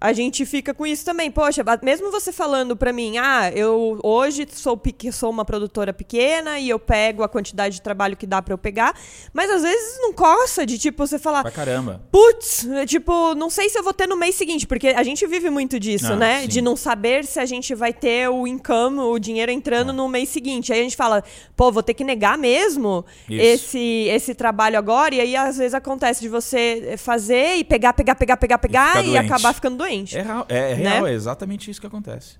a 0.00 0.12
gente 0.12 0.46
fica 0.46 0.72
com 0.72 0.86
isso 0.86 1.04
também. 1.04 1.30
Poxa, 1.30 1.62
mesmo 1.82 2.10
você 2.10 2.32
falando 2.32 2.74
pra 2.76 2.92
mim, 2.92 3.18
ah, 3.18 3.50
eu 3.54 3.98
hoje 4.02 4.46
sou, 4.50 4.80
sou 5.12 5.30
uma 5.30 5.44
produtora 5.44 5.92
pequena 5.92 6.58
e 6.58 6.68
eu 6.70 6.78
pego 6.78 7.22
a 7.22 7.28
quantidade 7.28 7.74
de 7.76 7.82
trabalho 7.82 8.16
que 8.16 8.26
dá 8.26 8.40
pra 8.40 8.54
eu 8.54 8.58
pegar, 8.58 8.94
mas 9.32 9.50
às 9.50 9.62
vezes 9.62 9.98
não 10.00 10.12
coça 10.12 10.64
de 10.64 10.78
tipo 10.78 11.06
você 11.06 11.18
falar, 11.18 11.42
Pra 11.42 11.50
caramba. 11.50 12.00
Putz, 12.10 12.66
é 12.66 12.86
tipo, 12.86 13.34
não 13.34 13.50
sei 13.50 13.68
se 13.68 13.78
eu 13.78 13.82
vou 13.82 13.92
ter 13.92 14.06
no 14.06 14.16
mês 14.16 14.34
seguinte, 14.36 14.66
porque 14.66 14.88
a 14.88 15.02
gente 15.02 15.26
vive 15.26 15.50
muito 15.50 15.78
disso, 15.78 16.12
Ah, 16.12 16.16
né? 16.16 16.40
sim. 16.42 16.48
De 16.48 16.62
não 16.62 16.76
saber 16.76 17.24
se 17.24 17.38
a 17.38 17.44
gente 17.44 17.74
vai 17.74 17.92
ter 17.92 18.28
o 18.30 18.46
income, 18.46 19.00
o 19.00 19.18
dinheiro 19.18 19.50
Ah. 19.50 19.54
entrando 19.54 19.92
no 19.92 20.08
mês 20.08 20.28
seguinte. 20.30 20.72
Aí 20.72 20.80
a 20.80 20.82
gente 20.82 20.96
fala, 20.96 21.22
pô, 21.56 21.70
vou 21.70 21.82
ter 21.82 21.92
que 21.94 22.04
negar 22.04 22.38
mesmo 22.38 23.04
Isso. 23.28 23.42
esse 23.42 23.80
esse 24.10 24.34
trabalho 24.34 24.78
agora. 24.78 25.14
E 25.14 25.20
aí 25.20 25.36
às 25.36 25.58
vezes 25.58 25.74
acontece 25.74 26.20
de 26.20 26.28
você 26.28 26.94
fazer 26.96 27.56
e 27.56 27.64
pegar, 27.64 27.92
pegar, 27.92 28.14
pegar, 28.14 28.36
pegar, 28.36 28.58
pegar 28.58 29.00
e, 29.04 29.10
doente. 29.10 29.16
acabar 29.18 29.52
ficando 29.54 29.76
doente. 29.76 29.89
É, 30.16 30.22
real- 30.22 30.46
é, 30.48 30.72
é 30.72 30.76
Né? 30.76 30.90
real, 30.90 31.06
é 31.06 31.12
exatamente 31.12 31.70
isso 31.70 31.80
que 31.80 31.86
acontece. 31.86 32.36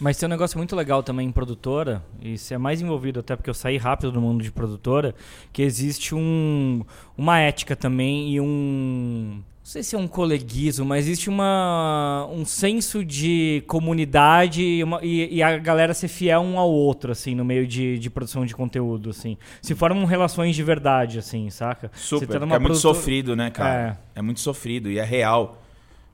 Mas 0.00 0.16
tem 0.16 0.28
um 0.28 0.30
negócio 0.30 0.56
muito 0.56 0.76
legal 0.76 1.02
também 1.02 1.26
em 1.26 1.32
produtora, 1.32 2.04
e 2.22 2.38
você 2.38 2.54
é 2.54 2.58
mais 2.58 2.80
envolvido 2.80 3.18
até 3.18 3.34
porque 3.34 3.50
eu 3.50 3.54
saí 3.54 3.76
rápido 3.76 4.12
do 4.12 4.20
mundo 4.20 4.42
de 4.44 4.52
produtora, 4.52 5.12
que 5.52 5.60
existe 5.60 6.14
um, 6.14 6.84
uma 7.16 7.40
ética 7.40 7.74
também 7.74 8.30
e 8.32 8.40
um. 8.40 9.42
Não 9.42 9.70
sei 9.72 9.82
se 9.82 9.94
é 9.96 9.98
um 9.98 10.06
coleguismo, 10.08 10.86
mas 10.86 11.04
existe 11.04 11.28
uma, 11.28 12.26
um 12.32 12.44
senso 12.44 13.04
de 13.04 13.62
comunidade 13.66 14.62
e, 14.62 14.82
uma- 14.84 15.00
e- 15.04 15.34
e 15.34 15.42
a 15.42 15.58
galera 15.58 15.92
ser 15.92 16.08
fiel 16.08 16.40
um 16.40 16.58
ao 16.58 16.70
outro, 16.70 17.12
assim, 17.12 17.34
no 17.34 17.44
meio 17.44 17.66
de, 17.66 17.98
de 17.98 18.08
produção 18.08 18.46
de 18.46 18.54
conteúdo, 18.54 19.10
assim. 19.10 19.36
Se 19.60 19.74
formam 19.74 20.04
relações 20.06 20.54
de 20.56 20.62
verdade, 20.62 21.18
assim, 21.18 21.50
saca? 21.50 21.90
Super. 21.94 22.38
Tá 22.40 22.46
é 22.54 22.58
muito 22.58 22.76
sofrido, 22.78 23.34
né, 23.36 23.50
cara? 23.50 23.98
É. 24.14 24.22
muito 24.22 24.40
sofrido 24.40 24.90
e 24.90 24.98
é 24.98 25.04
real. 25.04 25.60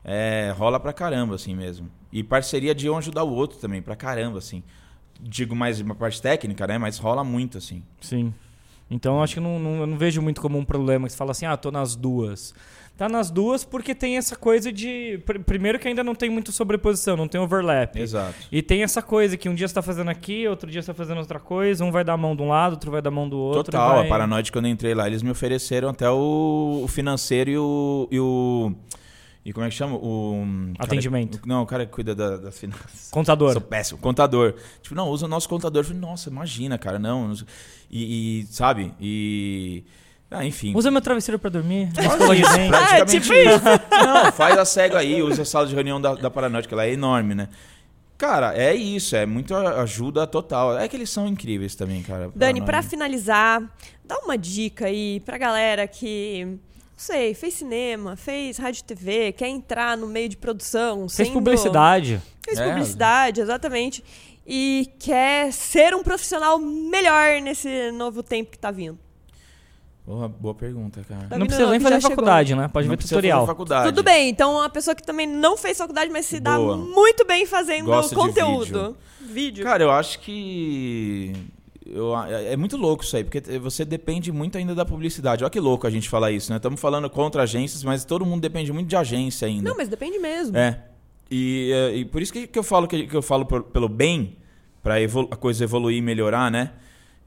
É, 0.04 0.52
rola 0.56 0.78
pra 0.78 0.92
caramba, 0.92 1.34
assim 1.34 1.54
mesmo. 1.54 1.88
E 2.12 2.22
parceria 2.22 2.74
de 2.74 2.88
um 2.90 2.98
ajudar 2.98 3.24
o 3.24 3.32
outro 3.32 3.58
também, 3.58 3.80
pra 3.80 3.96
caramba, 3.96 4.38
assim. 4.38 4.62
Digo 5.20 5.54
mais 5.56 5.80
uma 5.80 5.94
parte 5.94 6.20
técnica, 6.20 6.66
né? 6.66 6.76
Mas 6.76 6.98
rola 6.98 7.24
muito, 7.24 7.56
assim. 7.58 7.82
Sim. 8.00 8.32
Então 8.90 9.22
acho 9.22 9.34
que 9.34 9.40
não, 9.40 9.58
não- 9.58 9.76
eu 9.80 9.86
não 9.86 9.96
vejo 9.96 10.20
muito 10.20 10.40
como 10.42 10.58
um 10.58 10.64
problema 10.64 11.06
que 11.06 11.12
você 11.12 11.18
fala 11.18 11.30
assim, 11.30 11.46
ah, 11.46 11.56
tô 11.56 11.70
nas 11.70 11.96
duas. 11.96 12.54
Tá 12.96 13.08
nas 13.08 13.28
duas 13.28 13.64
porque 13.64 13.92
tem 13.92 14.16
essa 14.18 14.36
coisa 14.36 14.70
de. 14.70 15.18
pr- 15.26 15.40
Primeiro 15.40 15.80
que 15.80 15.88
ainda 15.88 16.04
não 16.04 16.14
tem 16.14 16.30
muito 16.30 16.52
sobreposição, 16.52 17.16
não 17.16 17.26
tem 17.26 17.40
overlap. 17.40 17.96
Exato. 17.98 18.34
E 18.52 18.62
tem 18.62 18.84
essa 18.84 19.02
coisa 19.02 19.36
que 19.36 19.48
um 19.48 19.54
dia 19.54 19.66
você 19.66 19.74
tá 19.74 19.82
fazendo 19.82 20.10
aqui, 20.10 20.46
outro 20.46 20.70
dia 20.70 20.80
você 20.80 20.86
tá 20.92 20.94
fazendo 20.94 21.18
outra 21.18 21.40
coisa, 21.40 21.84
um 21.84 21.90
vai 21.90 22.04
dar 22.04 22.12
a 22.12 22.16
mão 22.16 22.36
de 22.36 22.42
um 22.42 22.48
lado, 22.50 22.74
outro 22.74 22.92
vai 22.92 23.02
dar 23.02 23.08
a 23.08 23.12
mão 23.12 23.28
do 23.28 23.36
outro. 23.36 23.64
Total, 23.72 23.96
vai... 23.96 24.06
a 24.06 24.08
Paranoide, 24.08 24.52
quando 24.52 24.66
eu 24.66 24.70
entrei 24.70 24.94
lá, 24.94 25.08
eles 25.08 25.22
me 25.24 25.30
ofereceram 25.30 25.88
até 25.88 26.08
o, 26.08 26.82
o 26.84 26.86
financeiro 26.86 27.50
e 27.50 27.58
o, 27.58 28.08
e 28.12 28.20
o. 28.20 28.72
E 29.44 29.52
como 29.52 29.66
é 29.66 29.68
que 29.68 29.74
chama? 29.74 29.96
O. 29.96 30.42
cara- 30.78 30.84
Atendimento. 30.86 31.40
não, 31.46 31.62
o 31.62 31.66
cara 31.66 31.84
que 31.84 31.92
cuida 31.92 32.14
da- 32.14 32.36
das 32.38 32.58
finanças. 32.58 33.08
Contador. 33.10 33.52
Sou 33.52 33.60
péssimo. 33.60 33.98
Contador. 33.98 34.54
Tipo, 34.80 34.94
não, 34.94 35.08
usa 35.10 35.26
o 35.26 35.28
nosso 35.28 35.48
contador. 35.48 35.80
Eu 35.80 35.84
falei, 35.84 36.00
nossa, 36.00 36.30
imagina, 36.30 36.78
cara, 36.78 36.98
não. 36.98 37.28
não. 37.28 37.34
E, 37.90 38.40
e, 38.40 38.46
sabe? 38.46 38.94
E. 39.00 39.84
Ah, 40.30 40.44
enfim. 40.44 40.72
Usa 40.74 40.90
meu 40.90 41.00
travesseiro 41.02 41.38
pra 41.38 41.50
dormir. 41.50 41.90
Faz 41.94 42.10
escova 42.10 42.34
de 42.34 42.42
isso, 42.42 42.52
dente. 42.56 42.68
praticamente 42.70 43.20
tipo 43.20 43.32
isso. 43.34 43.60
Não, 44.04 44.32
faz 44.32 44.58
a 44.58 44.64
cego 44.64 44.96
aí, 44.96 45.22
usa 45.22 45.42
a 45.42 45.44
sala 45.44 45.64
de 45.66 45.74
reunião 45.74 46.00
da, 46.00 46.14
da 46.14 46.28
Paranoide, 46.28 46.66
que 46.66 46.74
ela 46.74 46.84
é 46.86 46.92
enorme, 46.92 47.34
né? 47.36 47.48
cara, 48.16 48.56
é 48.56 48.74
isso, 48.74 49.14
é 49.14 49.26
muito 49.26 49.54
ajuda 49.54 50.26
total. 50.26 50.76
É 50.78 50.88
que 50.88 50.96
eles 50.96 51.10
são 51.10 51.28
incríveis 51.28 51.74
também, 51.76 52.02
cara. 52.02 52.32
Dani, 52.34 52.62
pra 52.62 52.82
finalizar, 52.82 53.62
dá 54.04 54.18
uma 54.20 54.36
dica 54.38 54.86
aí 54.86 55.20
pra 55.20 55.36
galera 55.38 55.86
que, 55.86 56.56
não 56.96 56.98
sei, 56.98 57.34
fez 57.34 57.54
cinema, 57.54 58.14
fez 58.16 58.56
rádio 58.56 58.80
e 58.80 58.84
TV, 58.84 59.32
quer 59.32 59.48
entrar 59.48 59.96
no 59.96 60.06
meio 60.06 60.28
de 60.28 60.36
produção, 60.36 61.08
Fez 61.08 61.28
sendo- 61.28 61.32
publicidade. 61.32 62.22
Fez 62.44 62.58
É. 62.58 62.68
publicidade, 62.68 63.40
exatamente. 63.40 64.04
E 64.46 64.90
quer 64.98 65.52
ser 65.52 65.94
um 65.94 66.02
profissional 66.02 66.58
melhor 66.58 67.40
nesse 67.40 67.90
novo 67.92 68.22
tempo 68.22 68.50
que 68.52 68.58
tá 68.58 68.70
vindo. 68.70 68.98
Boa, 70.06 70.28
boa 70.28 70.54
pergunta, 70.54 71.02
cara. 71.08 71.28
Tá 71.28 71.38
não 71.38 71.46
precisa 71.46 71.70
nem 71.70 71.80
fazer 71.80 71.94
já 71.94 72.00
chegou. 72.02 72.10
faculdade, 72.16 72.54
né? 72.54 72.68
Pode 72.68 72.86
Não 72.86 72.94
ver 72.94 73.02
tutorial. 73.02 73.46
faculdade. 73.46 73.86
Tudo 73.88 74.02
bem, 74.02 74.28
então 74.28 74.52
uma 74.56 74.68
pessoa 74.68 74.94
que 74.94 75.02
também 75.02 75.26
não 75.26 75.56
fez 75.56 75.78
faculdade, 75.78 76.10
mas 76.12 76.26
se 76.26 76.38
dá 76.38 76.58
Boa. 76.58 76.76
muito 76.76 77.24
bem 77.26 77.46
fazendo 77.46 77.86
Gosta 77.86 78.10
de 78.10 78.14
conteúdo. 78.14 78.96
Vídeo. 79.18 79.64
Cara, 79.64 79.82
eu 79.82 79.90
acho 79.90 80.18
que. 80.20 81.32
Eu- 81.94 82.14
é 82.16 82.56
muito 82.56 82.76
louco 82.76 83.04
isso 83.04 83.16
aí, 83.16 83.24
porque 83.24 83.40
você 83.58 83.84
depende 83.84 84.30
muito 84.32 84.58
ainda 84.58 84.74
da 84.74 84.84
publicidade. 84.84 85.44
Olha 85.44 85.50
que 85.50 85.60
louco 85.60 85.86
a 85.86 85.90
gente 85.90 86.08
falar 86.08 86.30
isso, 86.32 86.50
né? 86.50 86.56
Estamos 86.56 86.80
falando 86.80 87.08
contra 87.08 87.42
agências, 87.42 87.82
mas 87.84 88.04
todo 88.04 88.26
mundo 88.26 88.40
depende 88.42 88.72
muito 88.72 88.88
de 88.88 88.96
agência 88.96 89.46
ainda. 89.46 89.68
Não, 89.70 89.76
mas 89.76 89.88
depende 89.88 90.18
mesmo. 90.18 90.56
É. 90.56 90.80
E, 91.30 91.70
é, 91.72 91.96
e 91.96 92.04
por 92.04 92.20
isso 92.20 92.32
que, 92.32 92.46
que 92.46 92.58
eu 92.58 92.62
falo 92.62 92.86
que, 92.86 93.06
que 93.06 93.14
eu 93.16 93.22
falo 93.22 93.46
por- 93.46 93.62
pelo 93.64 93.88
bem, 93.88 94.36
pra 94.82 95.00
evolu- 95.00 95.28
a 95.30 95.36
coisa 95.36 95.64
evoluir 95.64 95.96
e 95.98 96.02
melhorar, 96.02 96.50
né? 96.50 96.72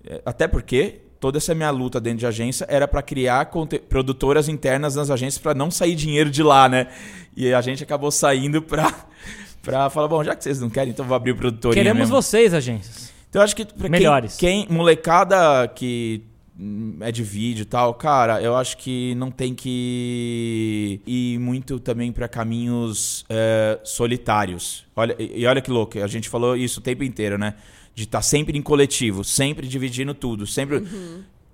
É, 0.05 0.21
Até 0.25 0.47
porque 0.47 1.01
toda 1.19 1.37
essa 1.39 1.55
minha 1.55 1.71
luta 1.71 1.99
dentro 1.99 2.19
de 2.19 2.25
agência 2.27 2.65
era 2.69 2.87
pra 2.87 3.01
criar 3.01 3.45
conte- 3.47 3.79
produtoras 3.79 4.47
internas 4.47 4.95
nas 4.95 5.09
agências 5.09 5.41
pra 5.41 5.53
não 5.55 5.71
sair 5.71 5.95
dinheiro 5.95 6.29
de 6.29 6.43
lá, 6.43 6.69
né? 6.69 6.87
E 7.35 7.51
a 7.53 7.61
gente 7.61 7.81
acabou 7.83 8.11
saindo 8.11 8.61
pra, 8.61 8.93
pra 9.63 9.89
falar, 9.89 10.07
bom, 10.07 10.23
já 10.23 10.35
que 10.35 10.43
vocês 10.43 10.59
não 10.61 10.69
querem, 10.69 10.91
então 10.91 11.03
eu 11.03 11.07
vou 11.07 11.15
abrir 11.15 11.31
o 11.31 11.35
produtorinha 11.35 11.73
Queremos 11.83 11.99
mesmo. 12.09 12.15
vocês, 12.21 12.53
agências. 12.53 13.11
Então 13.37 13.43
eu 13.43 13.45
acho 13.45 13.55
que 13.55 13.65
pra 13.65 13.81
quem- 13.83 13.89
Melhores. 13.91 14.35
Quem, 14.35 14.67
molecada 14.67 15.67
que 15.67 16.23
hum, 16.59 16.97
é 17.01 17.11
de 17.11 17.21
vídeo 17.21 17.61
e 17.61 17.65
tal, 17.65 17.93
cara, 17.93 18.41
eu 18.41 18.55
acho 18.55 18.75
que 18.77 19.13
não 19.13 19.29
tem 19.29 19.53
que 19.53 20.99
ir 21.05 21.37
muito 21.39 21.79
também 21.79 22.11
pra 22.11 22.27
caminhos 22.27 23.23
é, 23.29 23.79
solitários. 23.83 24.85
Olha, 24.95 25.15
e, 25.19 25.45
olha 25.45 25.61
que 25.61 25.69
louco, 25.69 25.99
a 25.99 26.07
gente 26.07 26.27
falou 26.27 26.57
isso 26.57 26.79
o 26.79 26.83
tempo 26.83 27.03
inteiro, 27.03 27.37
né? 27.37 27.53
De 27.93 28.05
estar 28.05 28.23
sempre 28.23 28.57
em 28.57 28.61
coletivo, 28.63 29.23
sempre 29.23 29.67
dividindo 29.67 30.15
tudo, 30.15 30.47
sempre. 30.47 30.83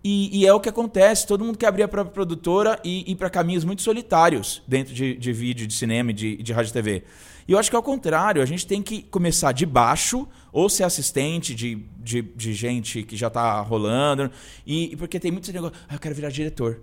E, 0.01 0.39
e 0.39 0.45
é 0.47 0.53
o 0.53 0.61
que 0.61 0.69
acontece, 0.69 1.27
todo 1.27 1.43
mundo 1.43 1.57
quer 1.57 1.67
abrir 1.67 1.83
a 1.83 1.87
própria 1.89 2.13
produtora 2.13 2.79
e 2.83 3.11
ir 3.11 3.15
para 3.15 3.29
caminhos 3.29 3.65
muito 3.65 3.81
solitários 3.81 4.61
dentro 4.65 4.93
de, 4.93 5.15
de 5.15 5.33
vídeo, 5.33 5.67
de 5.67 5.73
cinema 5.73 6.11
e 6.11 6.13
de, 6.13 6.37
de 6.37 6.53
rádio 6.53 6.69
e 6.69 6.73
TV. 6.73 7.03
E 7.47 7.51
eu 7.51 7.59
acho 7.59 7.69
que 7.69 7.75
é 7.75 7.79
o 7.79 7.83
contrário, 7.83 8.41
a 8.41 8.45
gente 8.45 8.65
tem 8.65 8.81
que 8.81 9.03
começar 9.03 9.51
de 9.51 9.65
baixo, 9.65 10.27
ou 10.51 10.69
ser 10.69 10.83
assistente 10.83 11.53
de, 11.53 11.75
de, 11.99 12.21
de 12.21 12.53
gente 12.53 13.03
que 13.03 13.17
já 13.17 13.29
tá 13.29 13.59
rolando, 13.61 14.31
e, 14.65 14.95
porque 14.97 15.19
tem 15.19 15.31
muito 15.31 15.45
esse 15.45 15.53
negócio, 15.53 15.75
ah, 15.89 15.95
eu 15.95 15.99
quero 15.99 16.15
virar 16.15 16.29
diretor. 16.29 16.81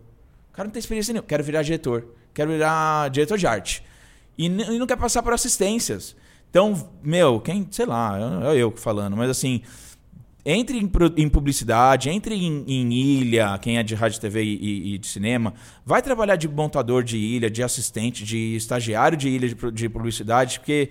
O 0.51 0.53
cara 0.53 0.67
não 0.67 0.73
tem 0.73 0.81
experiência 0.81 1.13
nenhuma, 1.13 1.27
quero 1.27 1.45
virar 1.45 1.63
diretor, 1.63 2.15
quero 2.35 2.51
virar 2.51 3.09
diretor 3.11 3.39
de 3.39 3.47
arte. 3.47 3.83
E, 4.37 4.47
e 4.47 4.79
não 4.79 4.87
quer 4.87 4.97
passar 4.97 5.23
por 5.23 5.33
assistências. 5.33 6.17
Então, 6.51 6.91
meu, 7.03 7.41
quem, 7.41 7.67
sei 7.71 7.87
lá, 7.87 8.19
é 8.53 8.57
eu 8.57 8.73
falando, 8.73 9.17
mas 9.17 9.31
assim, 9.31 9.63
entre 10.45 10.79
em, 10.79 10.91
em 11.17 11.29
publicidade, 11.29 12.09
entre 12.09 12.35
em, 12.35 12.65
em 12.67 12.93
ilha, 12.93 13.59
quem 13.59 13.79
é 13.79 13.83
de 13.83 13.95
rádio, 13.95 14.21
TV 14.21 14.43
e, 14.43 14.57
e- 14.57 14.95
e 14.95 14.99
de 14.99 15.07
cinema, 15.07 15.55
vai 15.85 16.01
trabalhar 16.03 16.37
de 16.37 16.49
montador 16.49 17.03
de 17.03 17.17
ilha, 17.19 17.51
de 17.51 17.63
assistente, 17.63 18.25
de 18.25 18.57
estagiário 18.57 19.17
de 19.17 19.29
ilha 19.29 19.49
de, 19.49 19.71
de 19.73 19.89
publicidade, 19.89 20.59
porque 20.61 20.91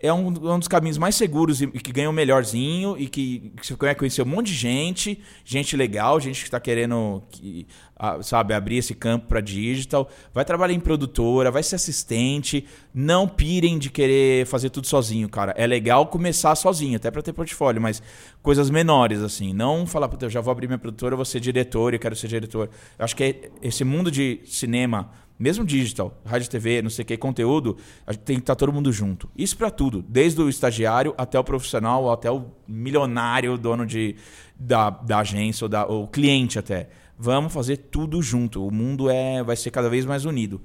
é 0.00 0.12
um, 0.12 0.26
um 0.26 0.58
dos 0.58 0.68
caminhos 0.68 0.98
mais 0.98 1.14
seguros 1.14 1.62
e, 1.62 1.64
e 1.64 1.80
que 1.80 1.90
ganha 1.90 2.10
o 2.10 2.12
melhorzinho 2.12 2.94
e 2.98 3.06
que, 3.08 3.52
que 3.56 3.66
você 3.66 3.74
vai 3.74 3.94
conhecer 3.94 4.20
um 4.20 4.26
monte 4.26 4.48
de 4.48 4.54
gente, 4.54 5.18
gente 5.46 5.74
legal, 5.76 6.20
gente 6.20 6.40
que 6.40 6.46
está 6.46 6.60
querendo, 6.60 7.22
que, 7.30 7.66
ah, 7.96 8.22
sabe, 8.22 8.52
abrir 8.52 8.76
esse 8.78 8.94
campo 8.94 9.28
para 9.28 9.40
digital. 9.40 10.10
Vai 10.34 10.44
trabalhar 10.44 10.74
em 10.74 10.80
produtora, 10.80 11.50
vai 11.50 11.62
ser 11.62 11.76
assistente. 11.76 12.66
Não 12.92 13.26
pirem 13.26 13.78
de 13.78 13.88
querer 13.88 14.44
fazer 14.46 14.68
tudo 14.68 14.86
sozinho, 14.86 15.26
cara. 15.26 15.54
É 15.56 15.66
legal 15.66 16.06
começar 16.08 16.54
sozinho, 16.54 16.96
até 16.96 17.10
para 17.10 17.22
ter 17.22 17.32
portfólio, 17.32 17.80
mas 17.80 18.02
coisas 18.44 18.68
menores, 18.68 19.22
assim. 19.22 19.54
Não 19.54 19.86
falar, 19.86 20.06
puta, 20.06 20.26
eu 20.26 20.30
já 20.30 20.42
vou 20.42 20.52
abrir 20.52 20.66
minha 20.66 20.78
produtora, 20.78 21.14
eu 21.14 21.16
vou 21.16 21.24
ser 21.24 21.40
diretor, 21.40 21.94
eu 21.94 21.98
quero 21.98 22.14
ser 22.14 22.28
diretor. 22.28 22.68
Eu 22.98 23.04
acho 23.04 23.16
que 23.16 23.24
é- 23.24 23.50
esse 23.62 23.82
mundo 23.84 24.10
de 24.10 24.40
cinema 24.44 25.10
mesmo 25.36 25.64
digital, 25.64 26.16
rádio, 26.24 26.48
TV, 26.48 26.80
não 26.80 26.90
sei 26.90 27.02
o 27.02 27.06
que, 27.06 27.16
conteúdo, 27.16 27.76
a 28.06 28.12
gente 28.12 28.22
tem 28.22 28.36
que 28.36 28.42
estar 28.42 28.54
todo 28.54 28.72
mundo 28.72 28.92
junto. 28.92 29.28
Isso 29.36 29.56
para 29.56 29.68
tudo, 29.68 30.04
desde 30.06 30.40
o 30.40 30.48
estagiário 30.48 31.12
até 31.18 31.36
o 31.36 31.42
profissional, 31.42 32.12
até 32.12 32.30
o 32.30 32.44
milionário 32.68 33.58
dono 33.58 33.84
de, 33.84 34.14
da, 34.54 34.90
da 34.90 35.18
agência 35.18 35.64
ou 35.64 35.68
da, 35.68 35.86
ou 35.86 36.06
cliente 36.06 36.56
até. 36.56 36.88
Vamos 37.18 37.52
fazer 37.52 37.78
tudo 37.78 38.22
junto. 38.22 38.64
O 38.64 38.70
mundo 38.70 39.10
é 39.10 39.42
vai 39.42 39.56
ser 39.56 39.70
cada 39.70 39.88
vez 39.88 40.04
mais 40.04 40.24
unido. 40.24 40.60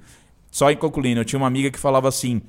Só 0.52 0.70
em 0.70 0.76
concluindo, 0.76 1.20
eu 1.20 1.24
tinha 1.24 1.38
uma 1.38 1.48
amiga 1.48 1.70
que 1.70 1.78
falava 1.78 2.08
assim: 2.08 2.42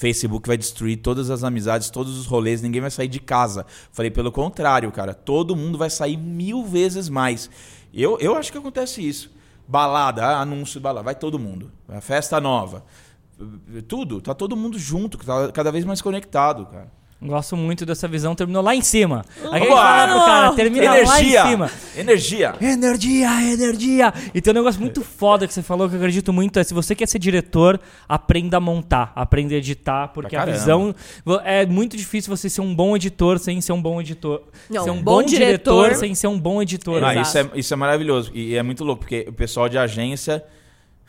Facebook 0.00 0.48
vai 0.48 0.56
destruir 0.56 0.96
todas 0.96 1.28
as 1.28 1.44
amizades, 1.44 1.90
todos 1.90 2.18
os 2.18 2.24
rolês, 2.24 2.62
ninguém 2.62 2.80
vai 2.80 2.90
sair 2.90 3.06
de 3.06 3.20
casa. 3.20 3.66
Falei, 3.92 4.10
pelo 4.10 4.32
contrário, 4.32 4.90
cara, 4.90 5.12
todo 5.12 5.54
mundo 5.54 5.76
vai 5.76 5.90
sair 5.90 6.16
mil 6.16 6.64
vezes 6.64 7.10
mais. 7.10 7.50
Eu, 7.92 8.18
eu 8.18 8.34
acho 8.34 8.50
que 8.50 8.56
acontece 8.56 9.06
isso. 9.06 9.30
Balada, 9.68 10.24
ah, 10.24 10.40
anúncio 10.40 10.80
balada, 10.80 11.04
vai 11.04 11.14
todo 11.14 11.38
mundo. 11.38 11.70
A 11.86 12.00
festa 12.00 12.40
nova. 12.40 12.82
Tudo, 13.86 14.22
tá 14.22 14.32
todo 14.32 14.56
mundo 14.56 14.78
junto, 14.78 15.18
tá 15.18 15.52
cada 15.52 15.70
vez 15.70 15.84
mais 15.84 16.00
conectado, 16.00 16.64
cara. 16.64 16.90
Gosto 17.22 17.54
muito 17.54 17.84
dessa 17.84 18.08
visão, 18.08 18.34
terminou 18.34 18.62
lá 18.62 18.74
em 18.74 18.80
cima. 18.80 19.26
Vambora! 19.42 19.66
fala 19.68 20.06
pro 20.08 20.24
cara, 20.24 20.52
termina 20.54 20.86
lá 20.86 21.00
energia! 21.00 21.42
em 21.44 21.50
cima. 21.50 21.70
Energia! 21.94 22.54
Energia, 22.58 23.52
energia! 23.52 24.14
E 24.34 24.40
tem 24.40 24.52
um 24.52 24.54
negócio 24.54 24.80
muito 24.80 25.02
foda 25.02 25.46
que 25.46 25.52
você 25.52 25.62
falou 25.62 25.86
que 25.86 25.94
eu 25.96 25.98
acredito 25.98 26.32
muito: 26.32 26.58
é 26.58 26.64
se 26.64 26.72
você 26.72 26.94
quer 26.94 27.06
ser 27.06 27.18
diretor, 27.18 27.78
aprenda 28.08 28.56
a 28.56 28.60
montar, 28.60 29.12
aprenda 29.14 29.54
a 29.54 29.58
editar, 29.58 30.08
porque 30.08 30.34
a 30.34 30.46
visão. 30.46 30.94
É 31.44 31.66
muito 31.66 31.94
difícil 31.94 32.34
você 32.34 32.48
ser 32.48 32.62
um 32.62 32.74
bom 32.74 32.96
editor 32.96 33.38
sem 33.38 33.60
ser 33.60 33.72
um 33.72 33.82
bom 33.82 34.00
editor. 34.00 34.42
Não, 34.70 34.82
ser 34.82 34.90
um 34.90 35.02
bom 35.02 35.20
bom, 35.20 35.22
diretor, 35.22 35.82
diretor 35.82 36.00
sem 36.00 36.14
ser 36.14 36.26
um 36.26 36.40
bom 36.40 36.62
editor. 36.62 36.96
Exato. 36.96 37.20
isso, 37.20 37.38
é, 37.38 37.50
isso 37.54 37.74
é 37.74 37.76
maravilhoso. 37.76 38.30
E 38.34 38.56
é 38.56 38.62
muito 38.62 38.82
louco, 38.82 39.00
porque 39.00 39.26
o 39.28 39.32
pessoal 39.32 39.68
de 39.68 39.76
agência. 39.76 40.42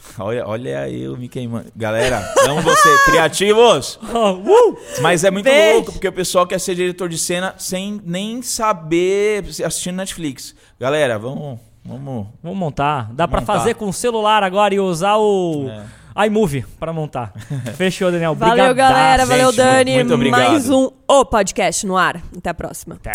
Olha, 0.19 0.45
olha 0.47 0.89
eu 0.89 1.15
me 1.17 1.29
queimando. 1.29 1.71
Galera, 1.75 2.21
amo 2.47 2.61
você. 2.61 2.89
Criativos! 3.05 3.99
Oh, 4.13 4.31
uh! 4.71 4.77
Mas 5.01 5.23
é 5.23 5.31
muito 5.31 5.45
Beijo. 5.45 5.75
louco, 5.75 5.91
porque 5.93 6.07
o 6.07 6.13
pessoal 6.13 6.45
quer 6.45 6.59
ser 6.59 6.75
diretor 6.75 7.07
de 7.07 7.17
cena 7.17 7.55
sem 7.57 8.01
nem 8.03 8.41
saber 8.41 9.45
assistindo 9.65 9.95
Netflix. 9.97 10.55
Galera, 10.79 11.17
vamos. 11.17 11.59
Vamos. 11.83 12.27
Vamos 12.43 12.57
montar. 12.59 13.09
Dá 13.13 13.27
pra 13.27 13.39
Montar. 13.41 13.53
fazer 13.57 13.73
com 13.75 13.89
o 13.89 13.93
celular 13.93 14.43
agora 14.43 14.73
e 14.73 14.79
usar 14.79 15.17
o 15.17 15.67
É. 16.15 16.27
iMovie 16.27 16.63
pra 16.79 16.93
montar. 16.93 17.33
Fechou, 17.75 18.11
Daniel. 18.11 18.35
Valeu, 18.35 18.75
galera. 18.75 19.25
Valeu, 19.25 19.47
gente. 19.51 19.57
Dani. 19.57 19.93
muito 19.95 20.13
obrigado. 20.13 20.49
Mais 20.51 20.69
um 20.69 20.91
O 21.07 21.25
Podcast 21.25 21.85
no 21.87 21.97
ar. 21.97 22.21
Até 22.37 22.49
a 22.51 22.53
próxima. 22.53 22.97
Tá. 23.01 23.11